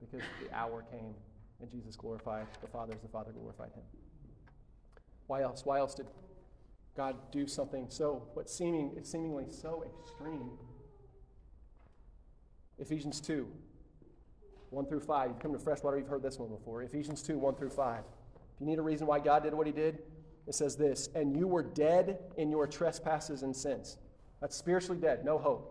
[0.00, 1.14] because the hour came
[1.60, 3.84] and Jesus glorified the Father as the Father glorified him.
[5.26, 5.64] Why else?
[5.64, 6.06] Why else did
[6.96, 10.50] God do something so, what seeming, is seemingly so extreme
[12.78, 13.46] Ephesians 2,
[14.70, 15.28] 1 through 5.
[15.28, 16.82] You've come to Freshwater, you've heard this one before.
[16.82, 17.98] Ephesians 2, 1 through 5.
[17.98, 20.00] If you need a reason why God did what he did,
[20.46, 23.98] it says this And you were dead in your trespasses and sins.
[24.40, 25.70] That's spiritually dead, no hope.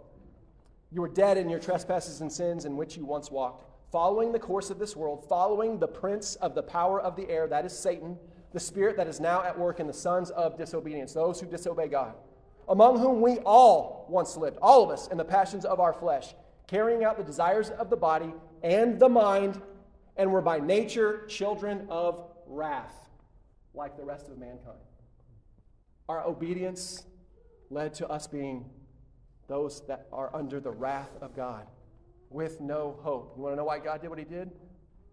[0.91, 4.39] You were dead in your trespasses and sins in which you once walked, following the
[4.39, 7.77] course of this world, following the prince of the power of the air, that is
[7.77, 8.17] Satan,
[8.51, 11.87] the spirit that is now at work in the sons of disobedience, those who disobey
[11.87, 12.13] God,
[12.69, 16.35] among whom we all once lived, all of us, in the passions of our flesh
[16.67, 18.33] carrying out the desires of the body
[18.63, 19.61] and the mind,
[20.17, 23.02] and were by nature children of wrath,
[23.73, 24.77] like the rest of mankind.
[26.09, 27.05] Our obedience
[27.69, 28.69] led to us being
[29.47, 31.67] those that are under the wrath of God
[32.29, 33.33] with no hope.
[33.35, 34.51] You want to know why God did what He did?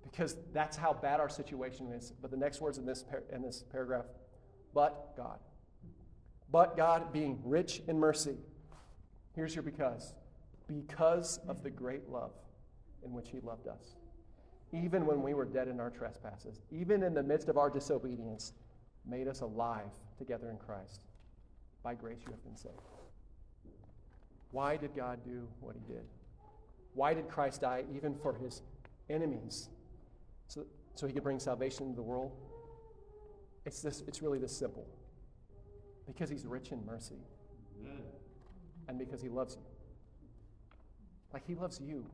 [0.03, 2.13] Because that's how bad our situation is.
[2.21, 4.07] But the next words in this, par- in this paragraph
[4.75, 5.39] but God.
[6.51, 8.37] But God, being rich in mercy.
[9.35, 10.15] Here's your because
[10.67, 12.31] because of the great love
[13.05, 13.97] in which He loved us.
[14.73, 18.53] Even when we were dead in our trespasses, even in the midst of our disobedience,
[19.07, 21.01] made us alive together in Christ.
[21.83, 22.75] By grace you have been saved.
[24.53, 26.05] Why did God do what He did?
[26.95, 28.63] Why did Christ die even for His
[29.09, 29.69] enemies?
[30.49, 32.33] So, so He could bring salvation to the world?
[33.65, 34.87] It's, this, it's really this simple.
[36.07, 37.19] Because He's rich in mercy.
[38.89, 39.63] And because He loves you
[41.33, 42.05] like he loves you.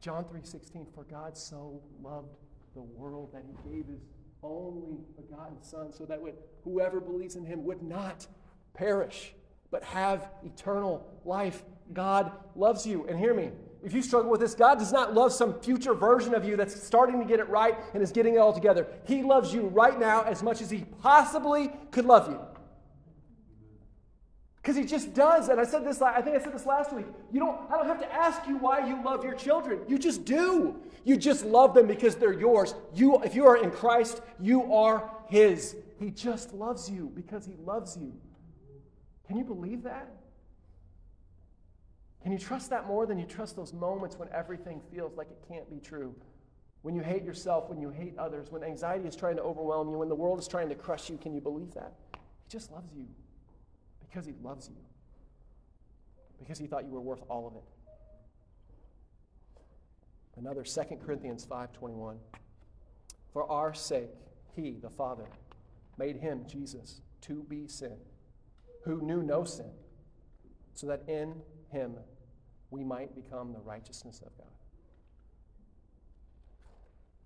[0.00, 2.36] John 3:16 for God so loved
[2.74, 4.02] the world that he gave his
[4.42, 6.20] only begotten son so that
[6.62, 8.26] whoever believes in him would not
[8.74, 9.34] perish
[9.70, 11.64] but have eternal life.
[11.92, 13.06] God loves you.
[13.08, 13.50] And hear me,
[13.82, 16.80] if you struggle with this, God does not love some future version of you that's
[16.82, 18.86] starting to get it right and is getting it all together.
[19.04, 22.40] He loves you right now as much as he possibly could love you.
[24.66, 25.48] Because he just does.
[25.48, 27.06] And I said this, I think I said this last week.
[27.30, 29.78] You don't, I don't have to ask you why you love your children.
[29.86, 30.74] You just do.
[31.04, 32.74] You just love them because they're yours.
[32.92, 35.76] You, if you are in Christ, you are his.
[36.00, 38.12] He just loves you because he loves you.
[39.28, 40.08] Can you believe that?
[42.24, 45.38] Can you trust that more than you trust those moments when everything feels like it
[45.48, 46.12] can't be true?
[46.82, 49.98] When you hate yourself, when you hate others, when anxiety is trying to overwhelm you,
[49.98, 51.92] when the world is trying to crush you, can you believe that?
[52.14, 53.06] He just loves you.
[54.08, 54.76] Because he loves you.
[56.38, 57.64] Because he thought you were worth all of it.
[60.36, 62.18] Another 2 Corinthians 5:21.
[63.32, 64.10] For our sake
[64.54, 65.28] he, the Father,
[65.96, 67.96] made him Jesus to be sin,
[68.84, 69.70] who knew no sin,
[70.74, 71.96] so that in him
[72.70, 74.46] we might become the righteousness of God.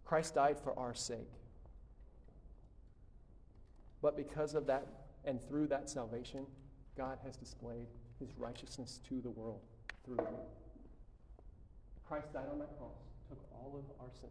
[0.05, 1.31] Christ died for our sake.
[4.03, 4.87] But because of that
[5.25, 6.47] and through that salvation,
[6.97, 7.87] God has displayed
[8.19, 9.61] his righteousness to the world
[10.05, 10.37] through you.
[12.07, 12.99] Christ died on that cross,
[13.29, 14.31] took all of our sin,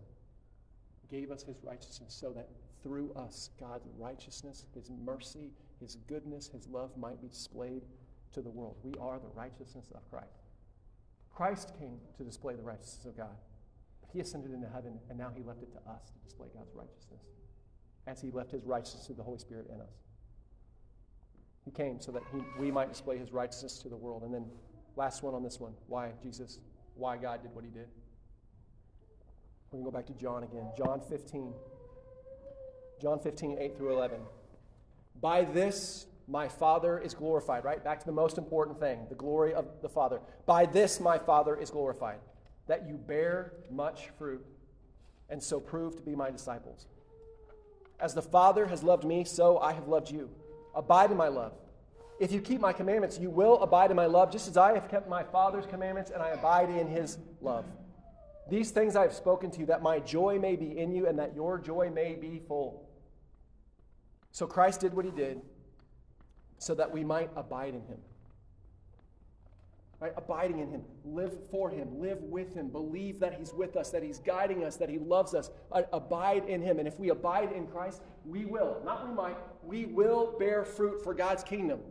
[1.10, 2.50] gave us his righteousness so that
[2.84, 7.84] through us, God's righteousness, his mercy, his goodness, his love might be displayed
[8.34, 8.76] to the world.
[8.84, 10.43] We are the righteousness of Christ.
[11.34, 13.36] Christ came to display the righteousness of God.
[14.12, 17.24] He ascended into heaven, and now he left it to us to display God's righteousness
[18.08, 20.09] as he left his righteousness through the Holy Spirit in us.
[21.69, 24.23] He came so that he, we might display his righteousness to the world.
[24.23, 24.45] And then,
[24.95, 26.58] last one on this one why Jesus,
[26.95, 27.86] why God did what he did.
[29.69, 30.65] We're going to go back to John again.
[30.75, 31.53] John 15.
[32.99, 34.19] John 15, 8 through 11.
[35.21, 37.84] By this my Father is glorified, right?
[37.84, 40.21] Back to the most important thing the glory of the Father.
[40.47, 42.17] By this my Father is glorified,
[42.65, 44.43] that you bear much fruit
[45.29, 46.88] and so prove to be my disciples.
[47.99, 50.32] As the Father has loved me, so I have loved you.
[50.80, 51.52] Abide in my love.
[52.22, 54.89] If you keep my commandments, you will abide in my love, just as I have
[54.89, 57.65] kept my Father's commandments and I abide in his love.
[58.50, 61.20] These things I have spoken to you, that my joy may be in you and
[61.20, 62.89] that your joy may be full.
[64.32, 65.42] So Christ did what he did
[66.60, 68.00] so that we might abide in him.
[70.00, 70.14] Right?
[70.16, 70.82] Abiding in him.
[71.04, 72.00] Live for him.
[72.00, 72.70] Live with him.
[72.70, 75.50] Believe that he's with us, that he's guiding us, that he loves us.
[75.92, 76.80] Abide in him.
[76.80, 81.04] And if we abide in Christ, we will, not we might, we will bear fruit
[81.04, 81.82] for God's kingdom.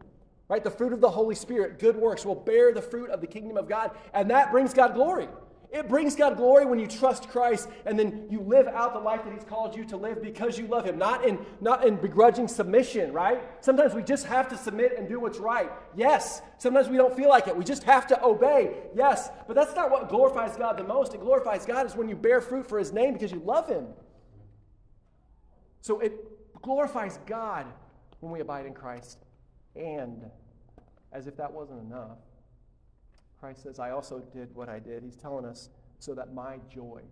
[0.49, 0.65] Right?
[0.65, 3.59] The fruit of the Holy Spirit, good works, will bear the fruit of the kingdom
[3.59, 5.29] of God, and that brings God glory.
[5.71, 9.23] It brings God glory when you trust Christ and then you live out the life
[9.25, 12.49] that He's called you to live because you love Him, not in, not in begrudging
[12.49, 13.43] submission, right?
[13.61, 15.71] Sometimes we just have to submit and do what's right.
[15.95, 16.41] Yes.
[16.57, 17.57] Sometimes we don't feel like it.
[17.57, 18.77] We just have to obey.
[18.95, 19.29] Yes.
[19.47, 21.13] But that's not what glorifies God the most.
[21.13, 23.89] It glorifies God is when you bear fruit for His name because you love Him.
[25.83, 27.67] So it glorifies God
[28.21, 29.19] when we abide in Christ.
[29.77, 30.31] And
[31.13, 32.19] as if that wasn't enough,
[33.41, 35.03] Christ says, I also did what I did.
[35.03, 37.03] He's telling us so that my joy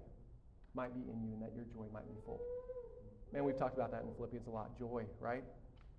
[0.75, 2.41] might be in you and that your joy might be full.
[3.33, 4.79] Man, we've talked about that in Philippians a lot.
[4.79, 5.45] Joy, right?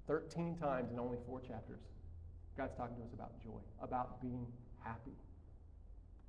[0.07, 1.81] 13 times in only four chapters.
[2.57, 4.47] God's talking to us about joy, about being
[4.83, 5.11] happy.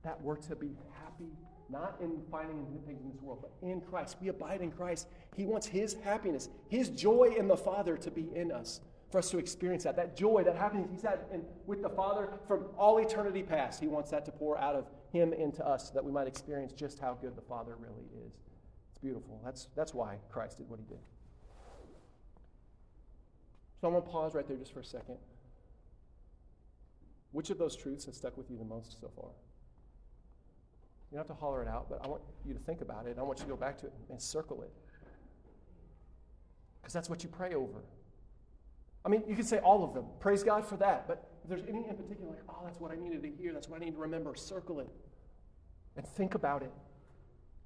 [0.03, 1.33] That we're to be happy,
[1.69, 4.17] not in finding things in this world, but in Christ.
[4.21, 5.09] We abide in Christ.
[5.37, 9.31] He wants His happiness, His joy in the Father to be in us for us
[9.31, 9.97] to experience that.
[9.97, 13.81] That joy, that happiness He's had in, with the Father from all eternity past.
[13.81, 16.73] He wants that to pour out of Him into us so that we might experience
[16.73, 18.33] just how good the Father really is.
[18.90, 19.40] It's beautiful.
[19.44, 21.01] That's, that's why Christ did what He did.
[23.81, 25.16] So I'm going to pause right there just for a second.
[27.33, 29.31] Which of those truths has stuck with you the most so far?
[31.11, 33.16] You don't have to holler it out, but I want you to think about it.
[33.18, 34.73] I want you to go back to it and circle it.
[36.81, 37.83] Because that's what you pray over.
[39.05, 40.05] I mean, you could say all of them.
[40.21, 41.07] Praise God for that.
[41.07, 43.69] But if there's any in particular, like, oh, that's what I needed to hear, that's
[43.69, 44.89] what I need to remember, circle it
[45.97, 46.73] and think about it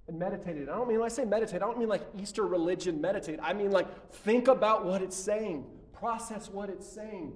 [0.09, 0.69] and meditate it.
[0.69, 3.39] I don't mean when I say meditate, I don't mean like Easter religion meditate.
[3.43, 7.33] I mean like think about what it's saying, process what it's saying.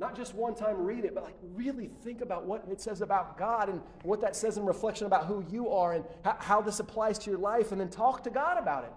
[0.00, 3.36] Not just one time read it, but like really think about what it says about
[3.36, 7.18] God and what that says in reflection about who you are and how, this applies
[7.20, 8.92] to your life, and then talk to God about it.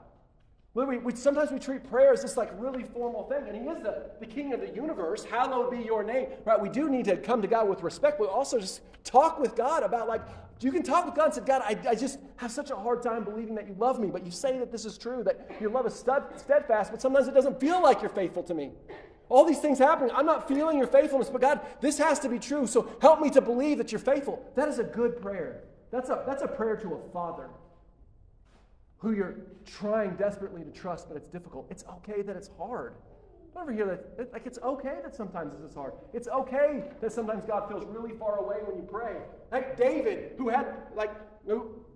[0.74, 3.84] We, we, sometimes we treat prayer as this like really formal thing, and He is
[3.84, 5.26] the, the King of the universe.
[5.26, 6.28] Hallowed be your name.
[6.46, 6.60] Right?
[6.60, 9.84] We do need to come to God with respect, but also just talk with God
[9.84, 10.22] about like,
[10.62, 13.02] you can talk with God and say, God, I, I just have such a hard
[13.02, 15.72] time believing that you love me, but you say that this is true, that your
[15.72, 18.72] love is steadfast, but sometimes it doesn't feel like you're faithful to me.
[19.28, 20.12] All these things happening.
[20.16, 23.30] I'm not feeling your faithfulness, but God, this has to be true, so help me
[23.32, 24.46] to believe that you're faithful.
[24.56, 25.64] That is a good prayer.
[25.90, 27.50] That's a, that's a prayer to a father
[29.02, 29.36] who you're
[29.66, 31.66] trying desperately to trust, but it's difficult.
[31.72, 32.94] It's okay that it's hard.
[33.54, 34.32] Don't ever hear that.
[34.32, 35.94] Like, it's okay that sometimes this is hard.
[36.14, 39.18] It's okay that sometimes God feels really far away when you pray.
[39.52, 41.12] Like David, who had, like,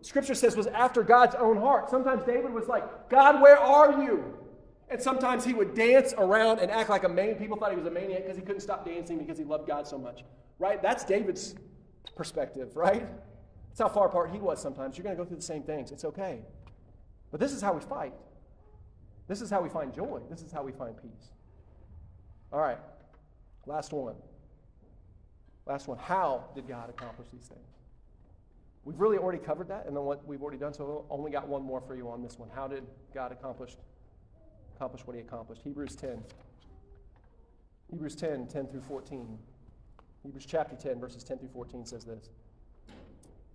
[0.02, 1.90] scripture says, was after God's own heart.
[1.90, 4.34] Sometimes David was like, God, where are you?
[4.90, 7.40] And sometimes he would dance around and act like a maniac.
[7.40, 9.88] People thought he was a maniac because he couldn't stop dancing because he loved God
[9.88, 10.24] so much.
[10.60, 10.82] Right?
[10.82, 11.56] That's David's
[12.16, 13.08] perspective, right?
[13.70, 14.98] That's how far apart he was sometimes.
[14.98, 15.92] You're going to go through the same things.
[15.92, 16.42] It's okay.
[17.36, 18.14] But this is how we fight.
[19.28, 20.22] This is how we find joy.
[20.30, 21.34] This is how we find peace.
[22.50, 22.78] All right,
[23.66, 24.16] last one.
[25.66, 25.98] Last one.
[25.98, 27.68] How did God accomplish these things?
[28.86, 31.62] We've really already covered that, and then what we've already done, so only got one
[31.62, 32.48] more for you on this one.
[32.56, 33.76] How did God accomplish,
[34.78, 35.62] accomplish what he accomplished?
[35.62, 36.24] Hebrews 10.
[37.92, 39.38] Hebrews 10, 10 through 14.
[40.24, 42.30] Hebrews chapter 10, verses 10 through 14 says this.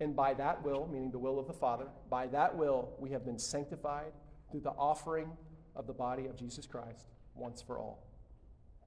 [0.01, 3.23] And by that will, meaning the will of the Father, by that will we have
[3.23, 4.11] been sanctified
[4.49, 5.29] through the offering
[5.75, 8.03] of the body of Jesus Christ once for all.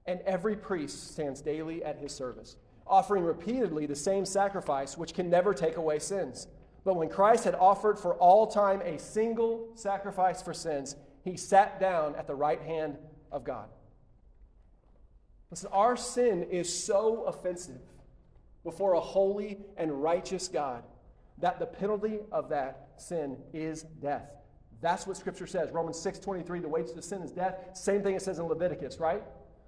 [0.05, 5.29] And every priest stands daily at his service, offering repeatedly the same sacrifice which can
[5.29, 6.49] never take away sins.
[6.83, 11.79] But when Christ had offered for all time a single sacrifice for sins, he sat
[11.79, 12.97] down at the right hand
[13.31, 13.69] of God.
[15.49, 17.81] Listen, our sin is so offensive
[18.65, 20.83] before a holy and righteous God
[21.39, 24.29] that the penalty of that sin is death.
[24.81, 25.71] That's what Scripture says.
[25.71, 27.55] Romans 6 23, the wages of sin is death.
[27.73, 29.23] Same thing it says in Leviticus, right?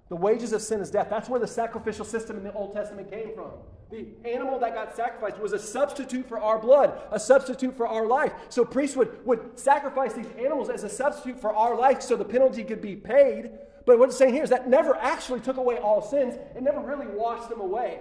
[0.08, 1.08] The wages of sin is death.
[1.10, 3.50] That's where the sacrificial system in the Old Testament came from.
[3.90, 8.06] The animal that got sacrificed was a substitute for our blood, a substitute for our
[8.06, 8.32] life.
[8.48, 12.24] So priests would, would sacrifice these animals as a substitute for our life so the
[12.24, 13.50] penalty could be paid.
[13.86, 16.80] But what it's saying here is that never actually took away all sins, it never
[16.80, 18.00] really washed them away.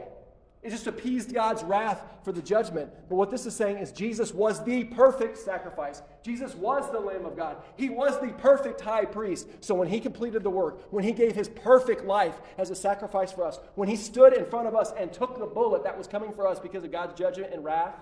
[0.67, 2.91] It just appeased God's wrath for the judgment.
[3.07, 6.01] But what this is saying is Jesus was the perfect sacrifice.
[6.21, 7.63] Jesus was the Lamb of God.
[7.77, 9.47] He was the perfect high priest.
[9.61, 13.31] So when he completed the work, when he gave his perfect life as a sacrifice
[13.31, 16.05] for us, when he stood in front of us and took the bullet that was
[16.05, 17.95] coming for us because of God's judgment and wrath,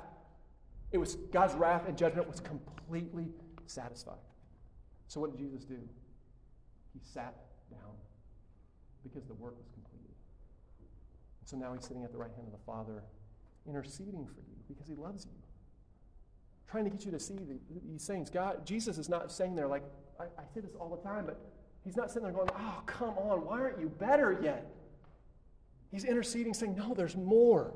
[0.92, 3.28] it was God's wrath and judgment was completely
[3.68, 4.16] satisfied.
[5.08, 5.78] So what did Jesus do?
[6.96, 7.36] He sat
[7.70, 7.94] down
[9.04, 9.75] because the work was.
[11.46, 13.04] So now he's sitting at the right hand of the Father,
[13.68, 15.32] interceding for you because he loves you.
[16.68, 18.32] Trying to get you to see the, these things.
[18.32, 19.84] God, Jesus is not saying there, like,
[20.20, 21.40] I, I say this all the time, but
[21.84, 24.72] he's not sitting there going, Oh, come on, why aren't you better yet?
[25.92, 27.76] He's interceding, saying, No, there's more.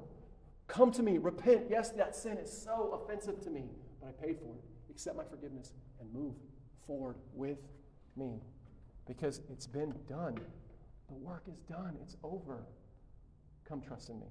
[0.67, 1.65] Come to me, repent.
[1.69, 3.65] Yes, that sin is so offensive to me,
[4.01, 4.63] but I paid for it.
[4.89, 6.33] Accept my forgiveness and move
[6.87, 7.59] forward with
[8.17, 8.41] me
[9.07, 10.37] because it's been done.
[11.07, 12.63] The work is done, it's over.
[13.69, 14.25] Come trust in me.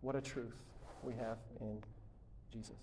[0.00, 0.54] What a truth
[1.02, 1.82] we have in
[2.52, 2.76] Jesus.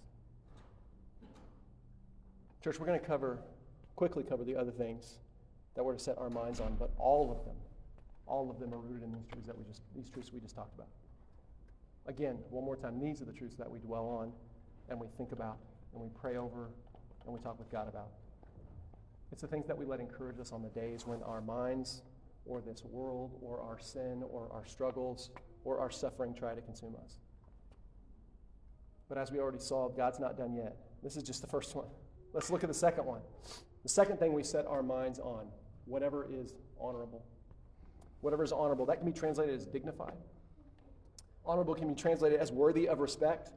[2.62, 3.40] Church, we're going to cover,
[3.96, 5.16] quickly cover the other things
[5.76, 7.56] that we're to set our minds on, but all of them,
[8.28, 10.56] all of them are rooted in these truths that we just, these truths we just
[10.56, 10.90] talked about.
[12.08, 14.34] Again, one more time, these are the truths that we dwell on
[14.90, 15.58] and we think about
[15.94, 16.70] and we pray over
[17.26, 18.10] and we talk with God about.
[19.32, 22.02] It's the things that we let encourage us on the days when our minds
[22.46, 25.30] or this world or our sin or our struggles
[25.64, 27.20] or our suffering try to consume us.
[29.08, 30.78] But as we already saw, God's not done yet.
[31.04, 31.88] This is just the first one.
[32.34, 33.22] Let's look at the second one.
[33.84, 35.48] The second thing we set our minds on
[35.86, 37.26] whatever is honorable.
[38.22, 38.86] Whatever is honorable.
[38.86, 40.14] That can be translated as dignified.
[41.46, 43.52] Honorable can be translated as worthy of respect.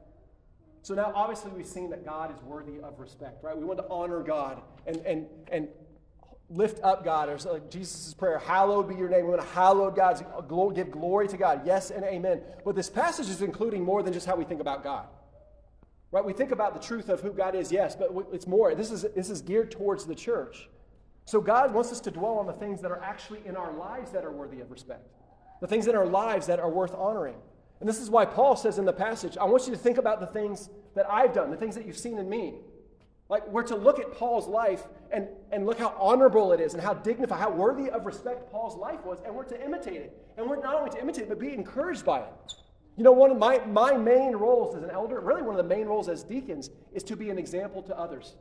[0.81, 3.57] So now, obviously, we've seen that God is worthy of respect, right?
[3.57, 5.67] We want to honor God and, and, and
[6.49, 9.25] lift up God, or like Jesus' prayer, hallowed be your name.
[9.25, 10.23] We want to hallowed God,
[10.75, 11.61] give glory to God.
[11.65, 12.41] Yes and amen.
[12.63, 15.07] But this passage is including more than just how we think about God.
[16.11, 16.23] Right?
[16.23, 18.73] We think about the truth of who God is, yes, but it's more.
[18.75, 20.69] This is, this is geared towards the church.
[21.25, 24.11] So God wants us to dwell on the things that are actually in our lives
[24.11, 25.07] that are worthy of respect,
[25.59, 27.35] the things in our lives that are worth honoring.
[27.79, 30.19] And this is why Paul says in the passage, I want you to think about
[30.19, 32.53] the things that I've done, the things that you've seen in me.
[33.27, 36.83] Like, we're to look at Paul's life and, and look how honorable it is and
[36.83, 40.25] how dignified, how worthy of respect Paul's life was, and we're to imitate it.
[40.37, 42.53] And we're not only to imitate it, but be encouraged by it.
[42.97, 45.75] You know, one of my, my main roles as an elder, really one of the
[45.75, 48.35] main roles as deacons, is to be an example to others.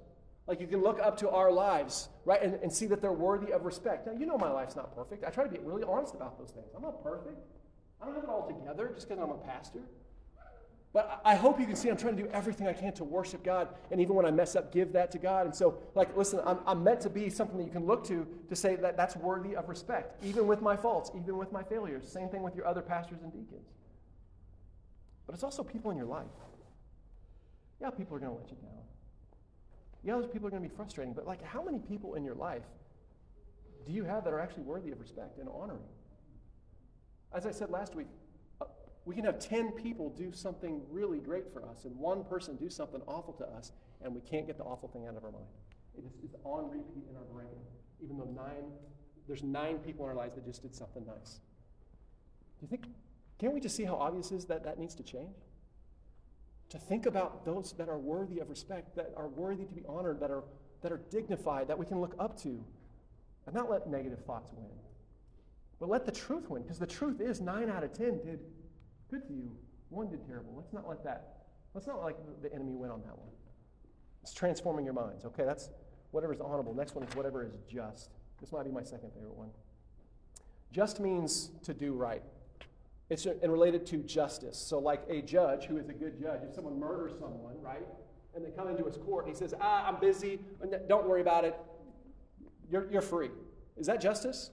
[0.47, 3.53] Like you can look up to our lives, right, and, and see that they're worthy
[3.53, 4.07] of respect.
[4.07, 5.25] Now, you know my life's not perfect.
[5.25, 6.66] I try to be really honest about those things.
[6.77, 7.38] I'm not perfect.
[8.01, 9.81] I don't have it all together just because I'm a pastor.
[10.94, 13.42] But I hope you can see I'm trying to do everything I can to worship
[13.42, 13.68] God.
[13.90, 15.44] And even when I mess up, give that to God.
[15.44, 18.24] And so, like, listen, I'm, I'm meant to be something that you can look to
[18.48, 22.07] to say that that's worthy of respect, even with my faults, even with my failures.
[22.07, 23.66] Same thing with your other pastors and deacons.
[25.26, 26.26] But it's also people in your life.
[27.80, 28.70] Yeah, people are going to let you down.
[30.04, 31.12] Yeah, those people are going to be frustrating.
[31.12, 32.62] But, like, how many people in your life
[33.85, 35.83] do you have that are actually worthy of respect and honoring?
[37.33, 38.07] As I said last week,
[39.04, 42.70] we can have 10 people do something really great for us and one person do
[42.70, 45.44] something awful to us, and we can't get the awful thing out of our mind.
[45.96, 47.57] It is, it's on repeat in our brain,
[48.02, 48.64] even though nine,
[49.26, 51.40] there's nine people in our lives that just did something nice.
[52.59, 52.86] Do you think,
[53.38, 55.36] can't we just see how obvious is that that needs to change?
[56.70, 60.18] To think about those that are worthy of respect, that are worthy to be honored,
[60.20, 60.44] that are,
[60.80, 62.64] that are dignified, that we can look up to,
[63.46, 64.66] and not let negative thoughts win.
[65.78, 68.40] But let the truth win, because the truth is nine out of ten did
[69.11, 69.50] good to you,
[69.90, 70.52] one did terrible.
[70.57, 71.44] Let's not let that,
[71.74, 73.30] let's not let the enemy win on that one.
[74.22, 75.24] It's transforming your minds.
[75.24, 75.70] Okay, that's
[76.11, 76.74] whatever is honorable.
[76.74, 78.11] Next one is whatever is just.
[78.40, 79.50] This might be my second favorite one.
[80.72, 82.22] Just means to do right.
[83.11, 84.57] It's and related to justice.
[84.57, 87.84] So, like a judge who is a good judge, if someone murders someone, right,
[88.34, 90.40] and they come into his court and he says, Ah, I'm busy,
[90.88, 91.57] don't worry about it,
[92.70, 93.30] you're, you're free.
[93.76, 94.50] Is that justice?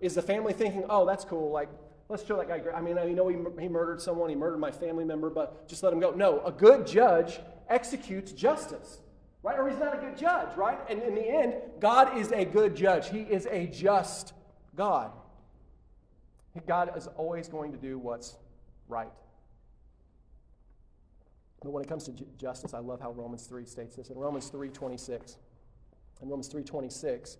[0.00, 1.68] Is the family thinking, Oh, that's cool, like,
[2.08, 2.62] let's show that guy.
[2.72, 5.82] I mean, I know he, he murdered someone, he murdered my family member, but just
[5.82, 6.10] let him go.
[6.10, 8.98] No, a good judge executes justice,
[9.42, 9.58] right?
[9.58, 10.78] Or he's not a good judge, right?
[10.88, 14.32] And in the end, God is a good judge, He is a just
[14.76, 15.12] God.
[16.66, 18.36] God is always going to do what's
[18.88, 19.10] right.
[21.62, 24.10] But when it comes to justice, I love how Romans 3 states this.
[24.10, 25.38] In Romans 3:26,
[26.22, 27.38] in Romans 3:26, it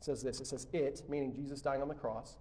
[0.00, 0.40] says this.
[0.40, 2.36] It says, "It, meaning Jesus dying on the cross,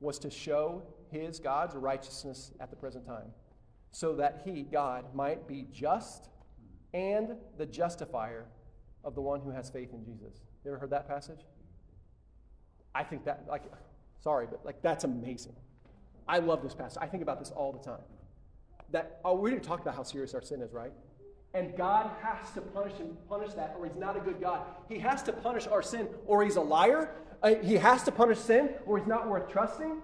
[0.00, 3.32] was to show his God's righteousness at the present time,
[3.90, 6.28] so that he, God, might be just
[6.92, 8.46] and the justifier
[9.04, 11.40] of the one who has faith in Jesus." You ever heard that passage?
[12.94, 13.64] I think that like
[14.26, 15.54] Sorry, but like that's amazing.
[16.26, 16.98] I love this passage.
[17.00, 18.02] I think about this all the time.
[18.90, 20.92] That oh, we didn't talk about how serious our sin is, right?
[21.56, 24.60] And God has to punish him, punish that, or He's not a good God.
[24.90, 27.14] He has to punish our sin, or He's a liar.
[27.42, 30.02] Uh, he has to punish sin, or He's not worth trusting.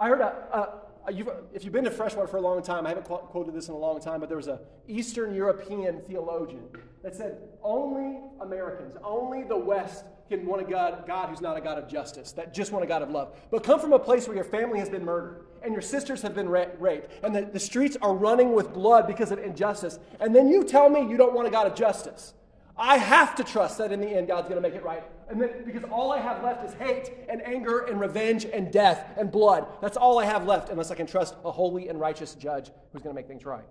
[0.00, 2.90] I heard a, Uh, you've, if you've been to Freshwater for a long time, I
[2.90, 6.64] haven't quoted this in a long time, but there was an Eastern European theologian
[7.02, 11.60] that said only Americans, only the West can want a God, God who's not a
[11.60, 13.36] God of justice, that just want a God of love.
[13.50, 16.34] But come from a place where your family has been murdered and your sisters have
[16.34, 19.98] been ra- raped and the, the streets are running with blood because of injustice.
[20.20, 22.34] And then you tell me you don't want a God of justice.
[22.80, 25.02] I have to trust that in the end God's going to make it right.
[25.28, 29.06] And then because all I have left is hate and anger and revenge and death
[29.18, 29.66] and blood.
[29.82, 33.02] That's all I have left unless I can trust a holy and righteous judge who's
[33.02, 33.66] going to make things right.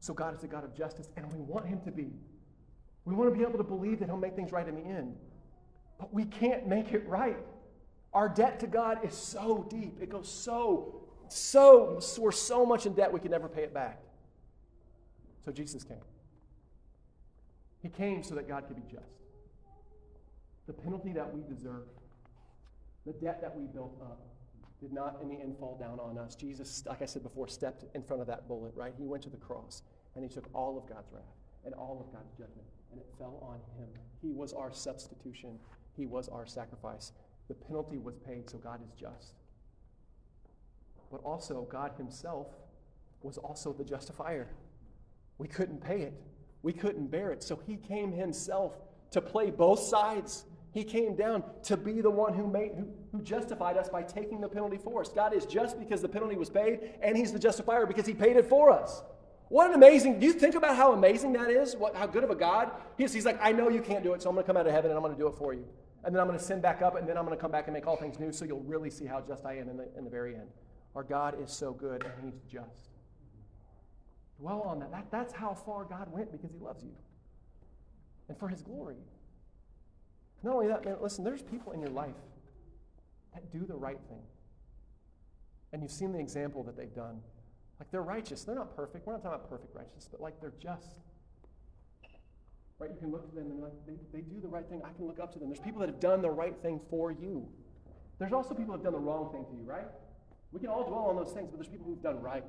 [0.00, 2.10] So God is a God of justice and we want him to be.
[3.04, 5.14] We want to be able to believe that he'll make things right in the end.
[6.00, 7.38] But we can't make it right.
[8.12, 9.98] Our debt to God is so deep.
[10.02, 14.00] It goes so, so, we're so much in debt we can never pay it back.
[15.44, 15.98] So Jesus came.
[17.82, 19.12] He came so that God could be just.
[20.66, 21.88] The penalty that we deserve,
[23.04, 24.20] the debt that we built up,
[24.80, 26.34] did not in the end fall down on us.
[26.34, 28.92] Jesus, like I said before, stepped in front of that bullet, right?
[28.98, 29.82] He went to the cross
[30.14, 31.22] and he took all of God's wrath
[31.64, 33.88] and all of God's judgment, and it fell on him.
[34.20, 35.58] He was our substitution
[35.96, 37.12] he was our sacrifice.
[37.48, 39.34] The penalty was paid, so God is just.
[41.10, 42.48] But also, God Himself
[43.22, 44.48] was also the justifier.
[45.38, 46.14] We couldn't pay it,
[46.62, 47.42] we couldn't bear it.
[47.42, 48.74] So He came Himself
[49.10, 50.44] to play both sides.
[50.72, 54.40] He came down to be the one who, made, who, who justified us by taking
[54.40, 55.10] the penalty for us.
[55.10, 58.36] God is just because the penalty was paid, and He's the justifier because He paid
[58.36, 59.02] it for us.
[59.48, 61.76] What an amazing, do you think about how amazing that is?
[61.76, 62.70] What, how good of a God?
[62.96, 64.66] He's, he's like, I know you can't do it, so I'm going to come out
[64.66, 65.66] of heaven and I'm going to do it for you
[66.04, 67.66] and then I'm going to send back up, and then I'm going to come back
[67.66, 69.88] and make all things new, so you'll really see how just I am in the,
[69.96, 70.48] in the very end.
[70.96, 72.91] Our God is so good, and He's just.
[74.42, 74.90] Dwell on that.
[74.90, 75.06] that.
[75.12, 76.90] That's how far God went because He loves you
[78.28, 78.96] and for His glory.
[80.42, 82.16] Not only that, man, listen, there's people in your life
[83.34, 84.22] that do the right thing.
[85.72, 87.20] And you've seen the example that they've done.
[87.78, 88.42] Like they're righteous.
[88.42, 89.06] They're not perfect.
[89.06, 90.98] We're not talking about perfect righteousness, but like they're just.
[92.80, 92.90] Right?
[92.90, 94.82] You can look to them and like, they, they do the right thing.
[94.84, 95.50] I can look up to them.
[95.50, 97.46] There's people that have done the right thing for you.
[98.18, 99.86] There's also people that have done the wrong thing to you, right?
[100.50, 102.44] We can all dwell on those things, but there's people who've done right.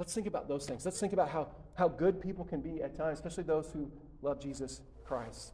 [0.00, 0.86] Let's think about those things.
[0.86, 3.92] Let's think about how, how good people can be at times, especially those who
[4.22, 5.52] love Jesus Christ.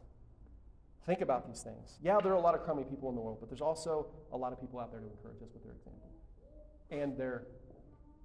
[1.05, 1.99] Think about these things.
[2.01, 4.36] Yeah, there are a lot of crummy people in the world, but there's also a
[4.36, 6.09] lot of people out there to encourage us with their example.
[6.92, 7.42] And their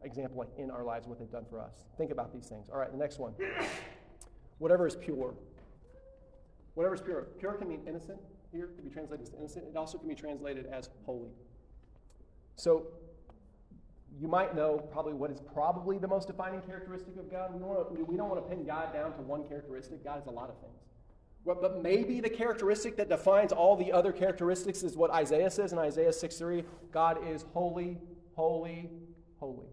[0.04, 1.88] example, like in our lives, what they've done for us.
[1.98, 2.70] Think about these things.
[2.72, 3.34] All right, the next one.
[4.60, 5.34] Whatever is pure.
[6.76, 7.30] Whatever is pure.
[7.40, 8.20] Pure can mean innocent
[8.52, 9.66] here, can be translated as innocent.
[9.68, 11.32] It also can be translated as holy.
[12.58, 12.86] So
[14.20, 17.54] you might know probably what is probably the most defining characteristic of God.
[17.54, 20.04] We don't want to, we don't want to pin God down to one characteristic.
[20.04, 20.82] God is a lot of things.
[21.46, 25.80] But maybe the characteristic that defines all the other characteristics is what Isaiah says in
[25.80, 27.98] Isaiah 6 3 God is holy,
[28.36, 28.90] holy,
[29.40, 29.68] holy.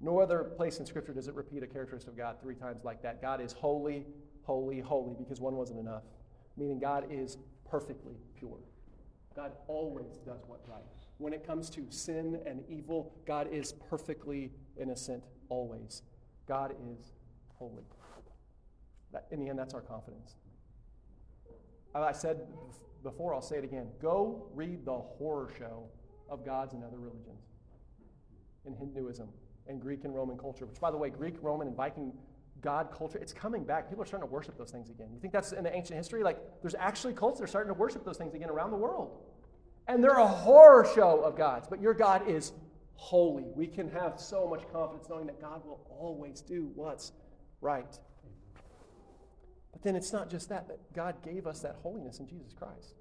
[0.00, 3.02] No other place in Scripture does it repeat a characteristic of God three times like
[3.02, 3.20] that.
[3.20, 4.06] God is holy,
[4.42, 6.02] holy, holy, because one wasn't enough.
[6.56, 7.36] Meaning God is
[7.70, 8.58] perfectly pure.
[9.36, 10.82] God always does what's right.
[11.18, 14.50] When it comes to sin and evil, God is perfectly
[14.80, 16.02] innocent always.
[16.48, 17.12] God is
[17.54, 17.84] holy.
[19.12, 20.36] That, in the end, that's our confidence.
[21.94, 22.40] I said
[23.02, 23.88] before, I'll say it again.
[24.00, 25.84] Go read the horror show
[26.28, 27.44] of gods and other religions
[28.64, 29.28] in Hinduism
[29.66, 32.12] and Greek and Roman culture, which, by the way, Greek, Roman, and Viking
[32.62, 33.88] God culture, it's coming back.
[33.88, 35.08] People are starting to worship those things again.
[35.12, 36.22] You think that's in the ancient history?
[36.22, 39.18] Like, there's actually cults that are starting to worship those things again around the world.
[39.88, 42.52] And they're a horror show of gods, but your God is
[42.94, 43.46] holy.
[43.54, 47.12] We can have so much confidence knowing that God will always do what's
[47.60, 47.98] right.
[49.72, 52.94] But then it's not just that, that God gave us that holiness in Jesus Christ.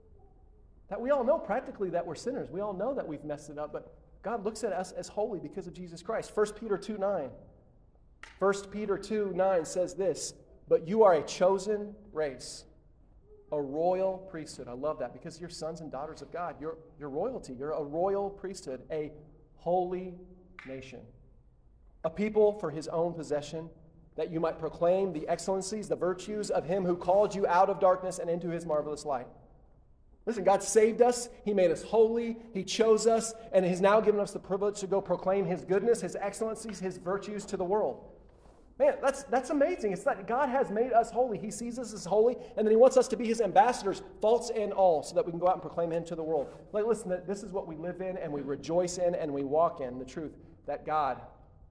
[0.90, 2.50] That we all know practically that we're sinners.
[2.50, 5.40] We all know that we've messed it up, but God looks at us as holy
[5.40, 6.36] because of Jesus Christ.
[6.36, 7.30] 1 Peter 2 9.
[8.40, 10.34] 1 Peter 2 9 says this,
[10.68, 12.64] but you are a chosen race,
[13.52, 14.68] a royal priesthood.
[14.68, 16.56] I love that because you're sons and daughters of God.
[16.60, 17.54] You're, you're royalty.
[17.54, 19.12] You're a royal priesthood, a
[19.56, 20.16] holy
[20.66, 20.99] nation,
[22.04, 23.70] a people for his own possession,
[24.16, 27.80] that you might proclaim the excellencies, the virtues of him who called you out of
[27.80, 29.28] darkness and into his marvelous light.
[30.26, 31.30] Listen, God saved us.
[31.43, 32.38] He made us holy.
[32.54, 33.34] He chose us.
[33.52, 36.97] And He's now given us the privilege to go proclaim His goodness, His excellencies, His
[36.97, 38.04] virtues to the world.
[38.82, 39.94] Man, that's, that's amazing.
[39.94, 41.38] It's that God has made us holy.
[41.38, 44.50] He sees us as holy, and then He wants us to be His ambassadors, faults
[44.50, 46.48] and all, so that we can go out and proclaim Him to the world.
[46.74, 49.82] Like, listen, this is what we live in, and we rejoice in, and we walk
[49.82, 50.34] in the truth
[50.66, 51.22] that God,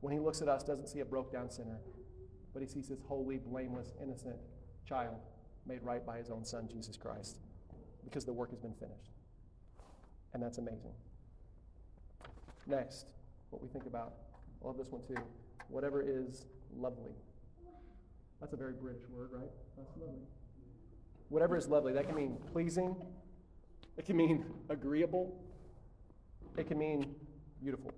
[0.03, 1.81] when He looks at us, doesn't see a broke down sinner,
[2.53, 4.37] but He sees His holy, blameless, innocent
[4.87, 5.17] child
[5.67, 7.39] made right by His own Son, Jesus Christ
[8.05, 9.11] because the work has been finished.
[10.33, 10.93] And that's amazing.
[12.67, 13.07] Next,
[13.51, 14.15] what we think about,
[14.63, 15.21] I love this one too.
[15.69, 16.47] Whatever is
[16.77, 17.13] lovely.
[18.41, 19.51] That's a very British word, right?
[19.77, 20.23] That's lovely.
[21.29, 22.97] Whatever is lovely, that can mean pleasing,
[23.97, 25.41] it can mean agreeable,
[26.57, 27.15] it can mean
[27.63, 27.93] beautiful.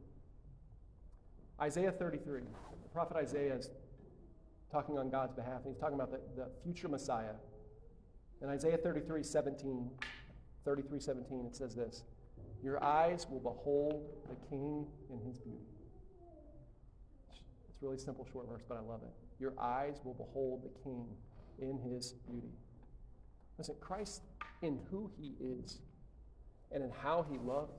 [1.60, 3.70] Isaiah 33, the prophet Isaiah is
[4.70, 7.34] talking on God's behalf, and he's talking about the, the future Messiah
[8.42, 9.90] in Isaiah 33 17,
[10.64, 12.02] 33 17, it says this
[12.62, 15.71] Your eyes will behold the king in his beauty.
[17.82, 19.10] Really simple, short verse, but I love it.
[19.40, 21.04] Your eyes will behold the king
[21.58, 22.52] in his beauty.
[23.58, 24.22] Listen, Christ,
[24.62, 25.80] in who he is,
[26.70, 27.72] and in how he loves,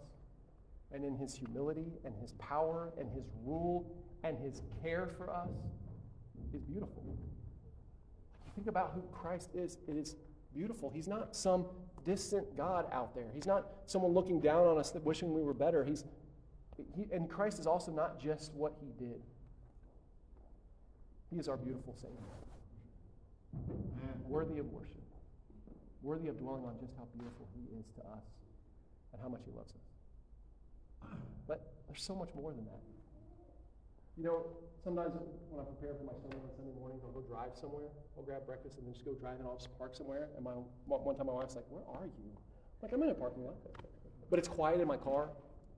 [0.92, 3.90] and in his humility, and his power, and his rule,
[4.26, 5.50] and his care for us,
[6.54, 7.04] is beautiful.
[8.56, 9.78] Think about who Christ is.
[9.88, 10.18] It is
[10.54, 10.92] beautiful.
[10.94, 11.66] He's not some
[12.06, 13.32] distant God out there.
[13.34, 15.84] He's not someone looking down on us wishing we were better.
[15.84, 16.04] He's,
[16.96, 19.22] he, and Christ is also not just what he did.
[21.34, 22.22] He is our beautiful Savior.
[24.30, 25.02] Worthy of worship.
[26.04, 28.22] Worthy of dwelling on just how beautiful he is to us
[29.12, 31.10] and how much he loves us.
[31.48, 32.82] But there's so much more than that.
[34.16, 34.46] You know,
[34.84, 35.18] sometimes
[35.50, 37.90] when I prepare for my sermon on Sunday morning, I'll go drive somewhere.
[38.16, 40.30] I'll grab breakfast and then just go drive and I'll just park somewhere.
[40.38, 40.54] And my
[40.86, 43.58] one time my wife's like, "Where are you?" I'm like, "I'm in a parking lot."
[44.30, 45.30] But it's quiet in my car,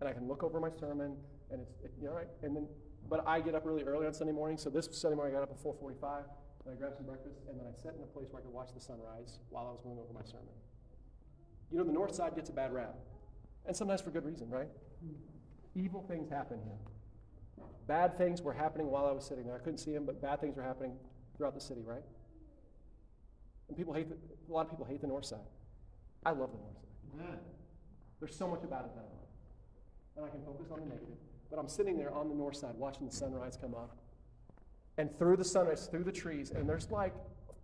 [0.02, 1.16] and I can look over my sermon,
[1.50, 2.28] and it's it, you know right.
[2.44, 2.68] And then,
[3.10, 4.58] but I get up really early on Sunday morning.
[4.58, 6.26] So this Sunday morning I got up at 4:45,
[6.66, 8.54] and I grabbed some breakfast, and then I sat in a place where I could
[8.54, 10.54] watch the sunrise while I was going over my sermon.
[11.72, 12.96] You know, the North Side gets a bad rap,
[13.66, 14.70] and sometimes for good reason, right?
[15.76, 16.80] Evil things happen here.
[17.88, 19.56] Bad things were happening while I was sitting there.
[19.56, 20.98] I couldn't see them, but bad things were happening
[21.38, 22.02] throughout the city, right?
[23.68, 25.46] And people hate the, a lot of people hate the north side.
[26.26, 27.22] I love the north side.
[28.20, 29.30] There's so much about it that I love.
[30.18, 31.18] And I can focus on the negative.
[31.50, 33.98] But I'm sitting there on the north side watching the sunrise come up.
[34.98, 37.14] And through the sunrise, through the trees, and there's like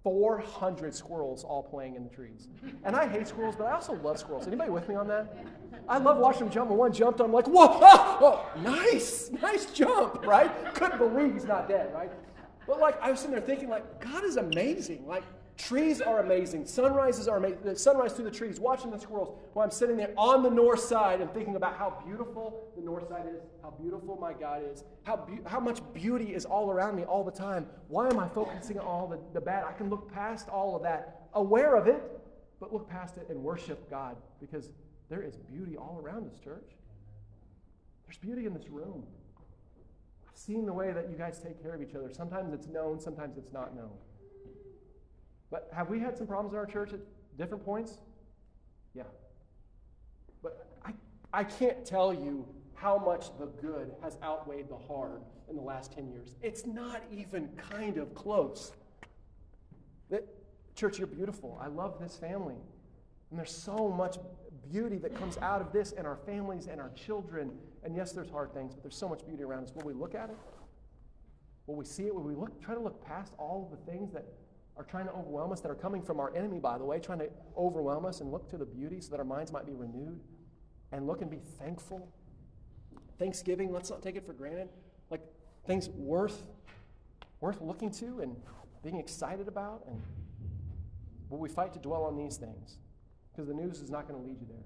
[0.03, 2.47] 400 squirrels all playing in the trees.
[2.84, 4.47] And I hate squirrels, but I also love squirrels.
[4.47, 5.45] Anybody with me on that?
[5.88, 6.69] I love watching them jump.
[6.69, 10.73] When one jumped, I'm like, whoa, ah, oh, nice, nice jump, right?
[10.73, 12.11] Couldn't believe he's not dead, right?
[12.67, 15.05] But like, I was sitting there thinking, like, God is amazing.
[15.07, 15.23] Like,
[15.62, 16.66] Trees are amazing.
[16.66, 17.76] Sunrises are amazing.
[17.76, 21.22] Sunrise through the trees, watching the squirrels while I'm sitting there on the north side
[21.22, 25.18] and thinking about how beautiful the north side is, how beautiful my God is, how,
[25.18, 27.68] be- how much beauty is all around me all the time.
[27.89, 29.64] Why am I focusing on all the, the bad?
[29.64, 32.01] I can look past all of that, aware of it,
[32.59, 34.72] but look past it and worship God because
[35.09, 36.72] there is beauty all around this church.
[38.07, 39.03] There's beauty in this room.
[40.28, 42.09] I've seen the way that you guys take care of each other.
[42.12, 43.91] Sometimes it's known, sometimes it's not known.
[45.52, 47.02] But have we had some problems in our church at
[47.38, 47.99] different points?
[48.95, 49.04] Yeah.
[50.41, 50.93] But I,
[51.34, 55.93] I can't tell you how much the good has outweighed the hard in the last
[55.93, 56.36] 10 years.
[56.41, 58.72] It's not even kind of close.
[60.10, 60.26] That,
[60.76, 61.60] church, you're beautiful.
[61.62, 62.56] I love this family.
[63.30, 64.18] And there's so much
[64.72, 67.52] beauty that comes out of this and our families and our children.
[67.84, 69.76] And yes, there's hard things, but there's so much beauty around us.
[69.76, 70.38] Will we look at it?
[71.68, 72.16] Will we see it?
[72.16, 74.26] Will we look, try to look past all of the things that
[74.78, 77.19] are trying to overwhelm us, that are coming from our enemy, by the way, trying
[77.19, 80.19] to overwhelm us and look to the beauty so that our minds might be renewed
[80.91, 82.07] and look and be thankful.
[83.19, 84.69] Thanksgiving, let's not take it for granted.
[85.09, 85.22] Like
[85.65, 86.41] things worth
[87.39, 88.36] worth looking to and
[88.84, 90.01] being excited about and
[91.30, 92.78] will we fight to dwell on these things?
[93.32, 94.65] Because the news is not going to lead you there.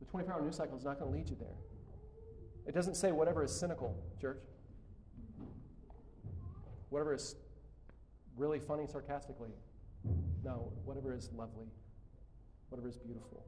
[0.00, 1.56] The 24 hour news cycle is not going to lead you there.
[2.66, 4.42] It doesn't say whatever is cynical, church.
[6.90, 7.36] Whatever is
[8.36, 9.50] really funny sarcastically.
[10.44, 11.66] No, whatever is lovely,
[12.68, 13.44] whatever is beautiful.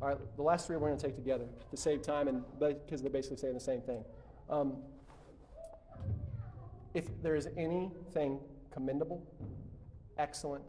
[0.00, 3.02] All right, the last three we're going to take together to save time, and because
[3.02, 4.04] they're basically saying the same thing.
[4.50, 4.76] Um,
[6.94, 8.38] if there is anything
[8.70, 9.26] commendable,
[10.18, 10.64] excellent,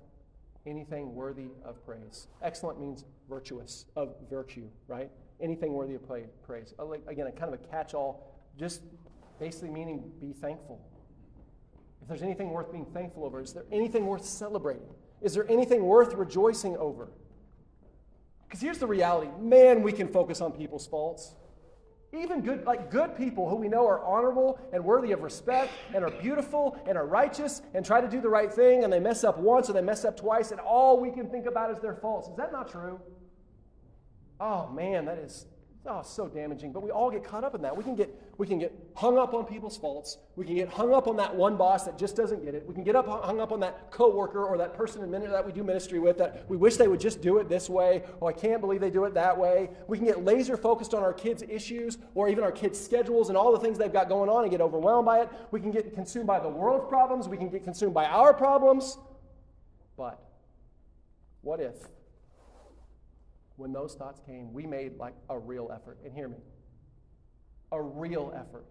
[0.66, 2.28] anything worthy of praise.
[2.42, 5.12] Excellent means virtuous, of virtue, right?
[5.40, 6.02] Anything worthy of
[6.44, 6.74] praise.
[6.80, 8.82] Uh, again, a kind of a catch all, just
[9.40, 10.80] basically meaning be thankful.
[12.02, 14.88] If there's anything worth being thankful over, is there anything worth celebrating?
[15.22, 17.10] Is there anything worth rejoicing over?
[18.48, 21.36] Because here's the reality man, we can focus on people's faults.
[22.14, 26.04] Even good, like good people who we know are honorable and worthy of respect and
[26.06, 29.26] are beautiful and are righteous and try to do the right thing and they mess
[29.26, 31.96] up once or they mess up twice and all we can think about is their
[31.96, 32.30] faults.
[32.30, 33.02] Is that not true?
[34.40, 35.46] Oh man, that is
[35.88, 36.72] Oh, so damaging.
[36.72, 37.78] But we all get caught up in that.
[37.78, 38.10] We can get,
[38.40, 40.18] we can get hung up on people's faults.
[40.36, 42.66] We can get hung up on that one boss that just doesn't get it.
[42.68, 45.46] We can get up hung up on that coworker or that person in ministry that
[45.46, 48.04] we do ministry with that we wish they would just do it this way.
[48.20, 49.70] Oh, I can't believe they do it that way.
[49.88, 53.38] We can get laser focused on our kids' issues or even our kids' schedules and
[53.38, 55.30] all the things they've got going on and get overwhelmed by it.
[55.52, 57.28] We can get consumed by the world's problems.
[57.28, 58.98] We can get consumed by our problems.
[59.98, 60.20] But
[61.42, 61.76] what if
[63.56, 65.98] when those thoughts came, we made like a real effort.
[66.04, 66.38] And hear me
[67.72, 68.66] a real effort.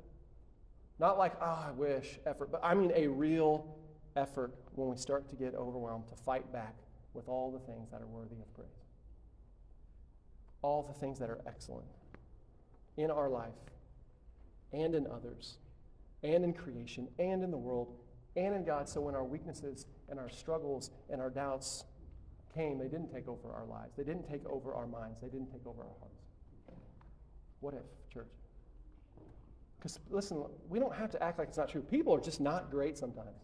[0.98, 3.76] Not like, oh, I wish effort, but I mean a real
[4.16, 6.74] effort when we start to get overwhelmed to fight back
[7.12, 8.68] with all the things that are worthy of praise.
[10.62, 11.86] All the things that are excellent
[12.96, 13.52] in our life
[14.72, 15.58] and in others
[16.22, 17.94] and in creation and in the world
[18.36, 18.88] and in God.
[18.88, 21.84] So when our weaknesses and our struggles and our doubts
[22.54, 23.96] came, they didn't take over our lives.
[23.96, 25.20] They didn't take over our minds.
[25.20, 26.22] They didn't take over our hearts.
[27.60, 28.28] What if, church?
[29.78, 31.82] Because, listen, we don't have to act like it's not true.
[31.82, 33.42] People are just not great sometimes.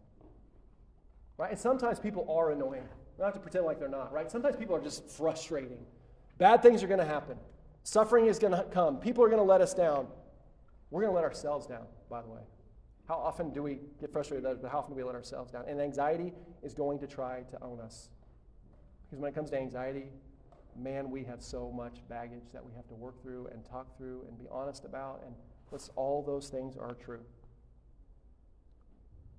[1.36, 1.50] Right?
[1.50, 2.82] And sometimes people are annoying.
[2.82, 4.30] We don't have to pretend like they're not, right?
[4.30, 5.78] Sometimes people are just frustrating.
[6.38, 7.36] Bad things are going to happen.
[7.82, 8.98] Suffering is going to come.
[8.98, 10.06] People are going to let us down.
[10.90, 12.40] We're going to let ourselves down, by the way.
[13.08, 15.64] How often do we get frustrated, but how often do we let ourselves down?
[15.66, 16.32] And anxiety
[16.62, 18.08] is going to try to own us.
[19.11, 20.04] Because when it comes to anxiety,
[20.76, 24.24] man, we have so much baggage that we have to work through and talk through
[24.28, 25.22] and be honest about.
[25.26, 25.34] And
[25.72, 27.22] let's, all those things are true.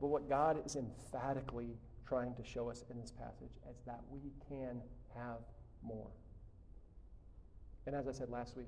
[0.02, 4.20] But what God is emphatically trying to show us in this passage is that we
[4.50, 4.82] can
[5.16, 5.40] have
[5.82, 6.10] more.
[7.88, 8.68] And as I said last week,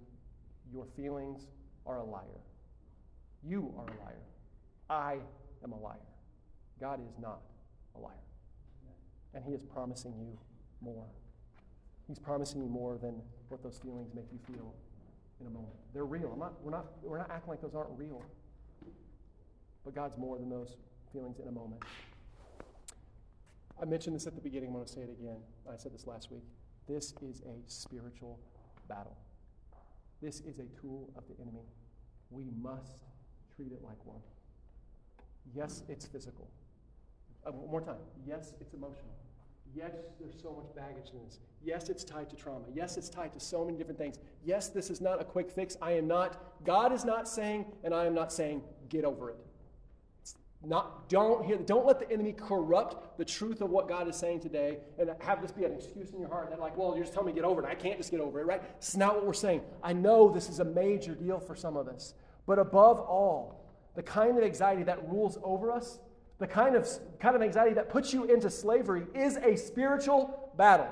[0.72, 1.48] your feelings
[1.86, 2.40] are a liar.
[3.44, 4.24] You are a liar.
[4.90, 5.18] I
[5.66, 5.98] am a liar.
[6.80, 7.42] God is not
[7.98, 8.14] a liar.
[9.34, 10.38] And He is promising you
[10.84, 11.06] more.
[12.08, 14.74] He's promising you more than what those feelings make you feel
[15.40, 15.74] in a moment.
[15.94, 16.32] They're real.
[16.34, 18.22] I'm not, we're, not, we're not acting like those aren't real.
[19.86, 20.78] But God's more than those
[21.12, 21.82] feelings in a moment.
[23.82, 24.70] I mentioned this at the beginning.
[24.70, 25.38] I'm going to say it again.
[25.72, 26.44] I said this last week.
[26.88, 28.40] This is a spiritual
[28.88, 29.18] battle.
[30.22, 31.66] This is a tool of the enemy.
[32.30, 33.00] We must
[33.56, 34.22] treat it like one.
[35.54, 36.50] Yes, it's physical.
[37.46, 38.02] Uh, one more time.
[38.26, 39.12] Yes, it's emotional.
[39.76, 41.40] Yes, there's so much baggage in this.
[41.64, 42.66] Yes, it's tied to trauma.
[42.74, 44.18] Yes, it's tied to so many different things.
[44.44, 45.78] Yes, this is not a quick fix.
[45.82, 49.38] I am not, God is not saying, and I am not saying, get over it.
[50.66, 54.40] Not, don't hear, don't let the enemy corrupt the truth of what God is saying
[54.40, 57.14] today and have this be an excuse in your heart that, like, well, you're just
[57.14, 57.68] telling me get over it.
[57.68, 58.62] I can't just get over it, right?
[58.78, 59.62] It's not what we're saying.
[59.82, 62.14] I know this is a major deal for some of us.
[62.46, 66.00] But above all, the kind of anxiety that rules over us
[66.44, 66.86] the kind of,
[67.22, 70.90] kind of anxiety that puts you into slavery is a spiritual battle.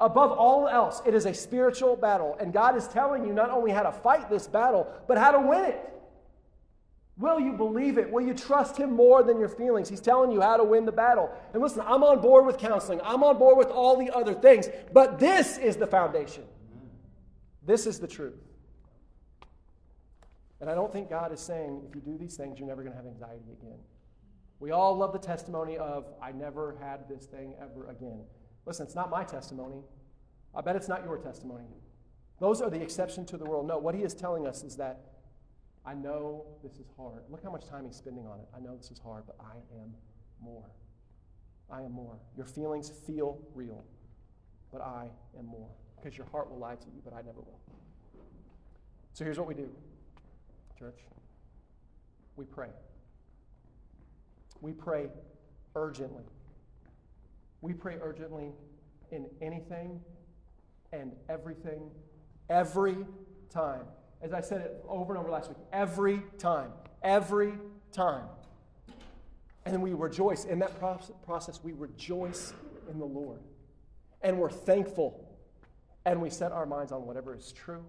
[0.00, 2.34] Above all else, it is a spiritual battle.
[2.40, 5.40] And God is telling you not only how to fight this battle, but how to
[5.46, 5.92] win it.
[7.18, 8.10] Will you believe it?
[8.10, 9.90] Will you trust Him more than your feelings?
[9.90, 11.30] He's telling you how to win the battle.
[11.52, 14.66] And listen, I'm on board with counseling, I'm on board with all the other things,
[14.94, 16.44] but this is the foundation.
[17.66, 18.40] This is the truth.
[20.62, 22.96] And I don't think God is saying, if you do these things, you're never going
[22.96, 23.76] to have anxiety again.
[24.62, 28.20] We all love the testimony of, I never had this thing ever again.
[28.64, 29.82] Listen, it's not my testimony.
[30.54, 31.64] I bet it's not your testimony.
[32.38, 33.64] Those are the exception to the rule.
[33.64, 35.00] No, what he is telling us is that
[35.84, 37.24] I know this is hard.
[37.28, 38.46] Look how much time he's spending on it.
[38.56, 39.94] I know this is hard, but I am
[40.40, 40.70] more.
[41.68, 42.20] I am more.
[42.36, 43.82] Your feelings feel real,
[44.70, 45.70] but I am more.
[46.00, 47.58] Because your heart will lie to you, but I never will.
[49.12, 49.68] So here's what we do,
[50.78, 51.00] church
[52.36, 52.68] we pray
[54.62, 55.08] we pray
[55.76, 56.24] urgently.
[57.60, 58.52] We pray urgently
[59.10, 60.00] in anything
[60.92, 61.90] and everything
[62.52, 62.98] Every
[63.48, 63.86] time.
[64.20, 66.70] As I said it over and over last week, every time.
[67.02, 67.54] Every
[67.92, 68.26] time.
[69.64, 70.44] And we rejoice.
[70.44, 72.52] In that process, we rejoice
[72.90, 73.40] in the Lord.
[74.20, 75.28] And we're thankful.
[76.04, 77.84] And we set our minds on whatever is true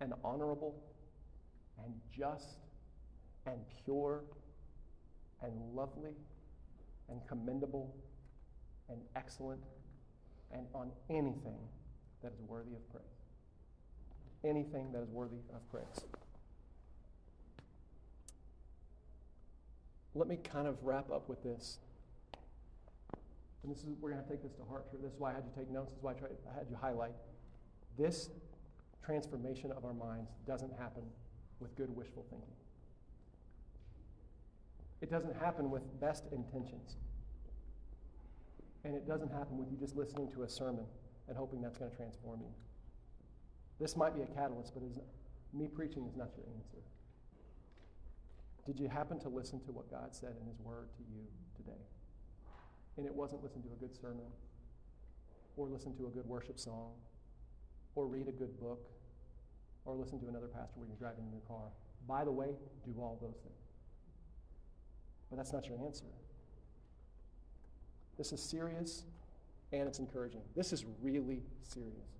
[0.00, 0.74] and honorable
[1.84, 2.58] and just
[3.44, 4.22] and pure
[5.42, 6.14] and lovely
[7.08, 7.94] and commendable
[8.88, 9.60] and excellent
[10.52, 11.58] and on anything
[12.22, 13.04] that is worthy of praise.
[14.44, 16.04] Anything that is worthy of praise.
[20.14, 21.78] Let me kind of wrap up with this.
[23.62, 24.86] And this is we're going to take this to heart.
[24.92, 25.90] This is why I had you take notes.
[25.90, 27.14] This is why I, tried, I had you highlight.
[27.96, 28.30] This
[29.04, 31.02] transformation of our minds doesn't happen
[31.60, 32.54] with good wishful thinking.
[35.02, 36.96] It doesn't happen with best intentions.
[38.84, 40.84] And it doesn't happen with you just listening to a sermon
[41.28, 42.52] and hoping that's going to transform you.
[43.80, 44.82] This might be a catalyst, but
[45.52, 46.78] me preaching is not your answer.
[48.64, 51.26] Did you happen to listen to what God said in His Word to you
[51.56, 51.82] today?
[52.96, 54.30] And it wasn't listen to a good sermon,
[55.56, 56.92] or listen to a good worship song,
[57.96, 58.86] or read a good book,
[59.84, 61.72] or listen to another pastor when you're driving in your car.
[62.06, 62.50] By the way,
[62.84, 63.61] do all those things.
[65.32, 66.04] But that's not your answer.
[68.18, 69.04] This is serious
[69.72, 70.42] and it's encouraging.
[70.54, 72.18] This is really serious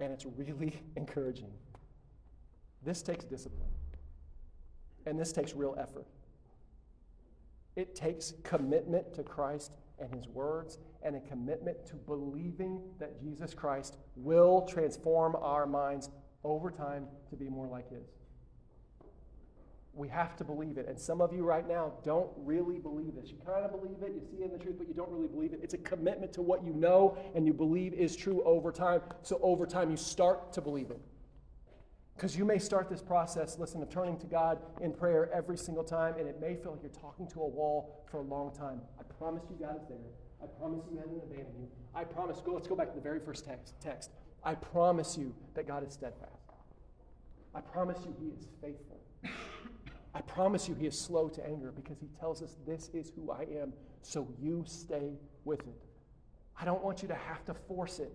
[0.00, 1.52] and it's really encouraging.
[2.82, 3.70] This takes discipline
[5.06, 6.08] and this takes real effort.
[7.76, 13.54] It takes commitment to Christ and His words and a commitment to believing that Jesus
[13.54, 16.10] Christ will transform our minds
[16.42, 18.19] over time to be more like His.
[19.92, 20.86] We have to believe it.
[20.88, 23.30] And some of you right now don't really believe this.
[23.30, 25.26] You kind of believe it, you see it in the truth, but you don't really
[25.26, 25.60] believe it.
[25.62, 29.00] It's a commitment to what you know and you believe is true over time.
[29.22, 31.00] So over time, you start to believe it.
[32.14, 35.82] Because you may start this process, listen, of turning to God in prayer every single
[35.82, 38.82] time, and it may feel like you're talking to a wall for a long time.
[38.98, 39.96] I promise you God is there.
[40.42, 41.68] I promise you hasn't abandoned you.
[41.94, 43.74] I promise, go, let's go back to the very first text.
[43.80, 44.10] text.
[44.44, 46.30] I promise you that God is steadfast.
[47.54, 48.99] I promise you He is faithful.
[50.14, 53.30] I promise you, he is slow to anger because he tells us, This is who
[53.30, 55.12] I am, so you stay
[55.44, 55.84] with it.
[56.60, 58.12] I don't want you to have to force it,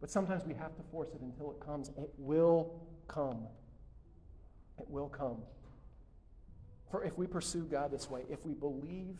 [0.00, 1.90] but sometimes we have to force it until it comes.
[1.96, 3.46] It will come.
[4.78, 5.38] It will come.
[6.90, 9.16] For if we pursue God this way, if we believe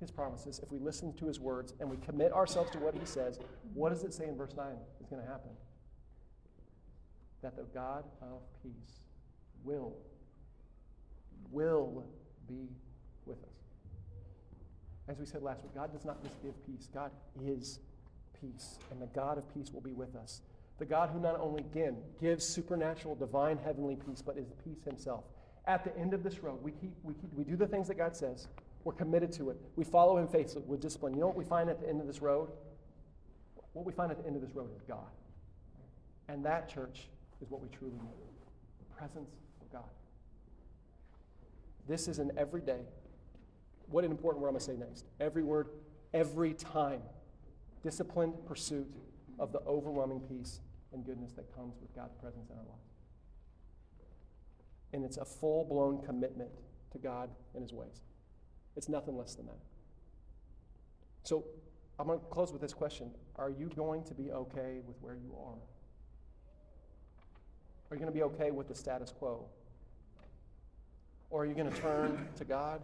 [0.00, 3.04] his promises, if we listen to his words, and we commit ourselves to what he
[3.04, 3.38] says,
[3.72, 4.66] what does it say in verse 9
[5.00, 5.50] is going to happen?
[7.42, 9.00] That the God of peace
[9.64, 9.94] will
[11.50, 12.04] will
[12.48, 12.68] be
[13.26, 13.50] with us.
[15.08, 17.10] As we said last week, God does not just give peace, God
[17.42, 17.80] is
[18.40, 18.78] peace.
[18.90, 20.42] And the God of peace will be with us.
[20.78, 25.24] The God who not only, again, gives supernatural, divine, heavenly peace, but is peace himself.
[25.66, 27.96] At the end of this road, we, keep, we, keep, we do the things that
[27.96, 28.48] God says.
[28.82, 29.56] We're committed to it.
[29.76, 31.14] We follow him faithfully with discipline.
[31.14, 32.50] You know what we find at the end of this road?
[33.72, 35.10] What we find at the end of this road is God.
[36.28, 37.08] And that, church,
[37.40, 38.24] is what we truly need
[38.78, 39.30] the presence
[39.60, 39.88] of God.
[41.86, 42.80] This is an everyday.
[43.88, 45.04] What an important word I'm going to say next.
[45.20, 45.68] Every word,
[46.12, 47.00] every time.
[47.82, 48.86] Disciplined pursuit
[49.38, 50.60] of the overwhelming peace
[50.92, 52.94] and goodness that comes with God's presence in our lives.
[54.92, 56.50] And it's a full blown commitment
[56.92, 58.00] to God and His ways.
[58.76, 59.58] It's nothing less than that.
[61.24, 61.44] So
[61.98, 65.14] I'm going to close with this question Are you going to be okay with where
[65.14, 65.58] you are?
[67.90, 69.46] Are you going to be okay with the status quo?
[71.30, 72.82] Or are you going to turn to God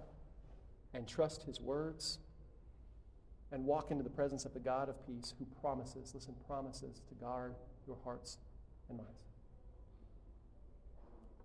[0.95, 2.18] and trust His words
[3.53, 7.14] and walk into the presence of the God of peace who promises, listen, promises to
[7.14, 7.55] guard
[7.86, 8.38] your hearts
[8.88, 9.12] and minds?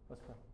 [0.09, 0.44] Let's pray.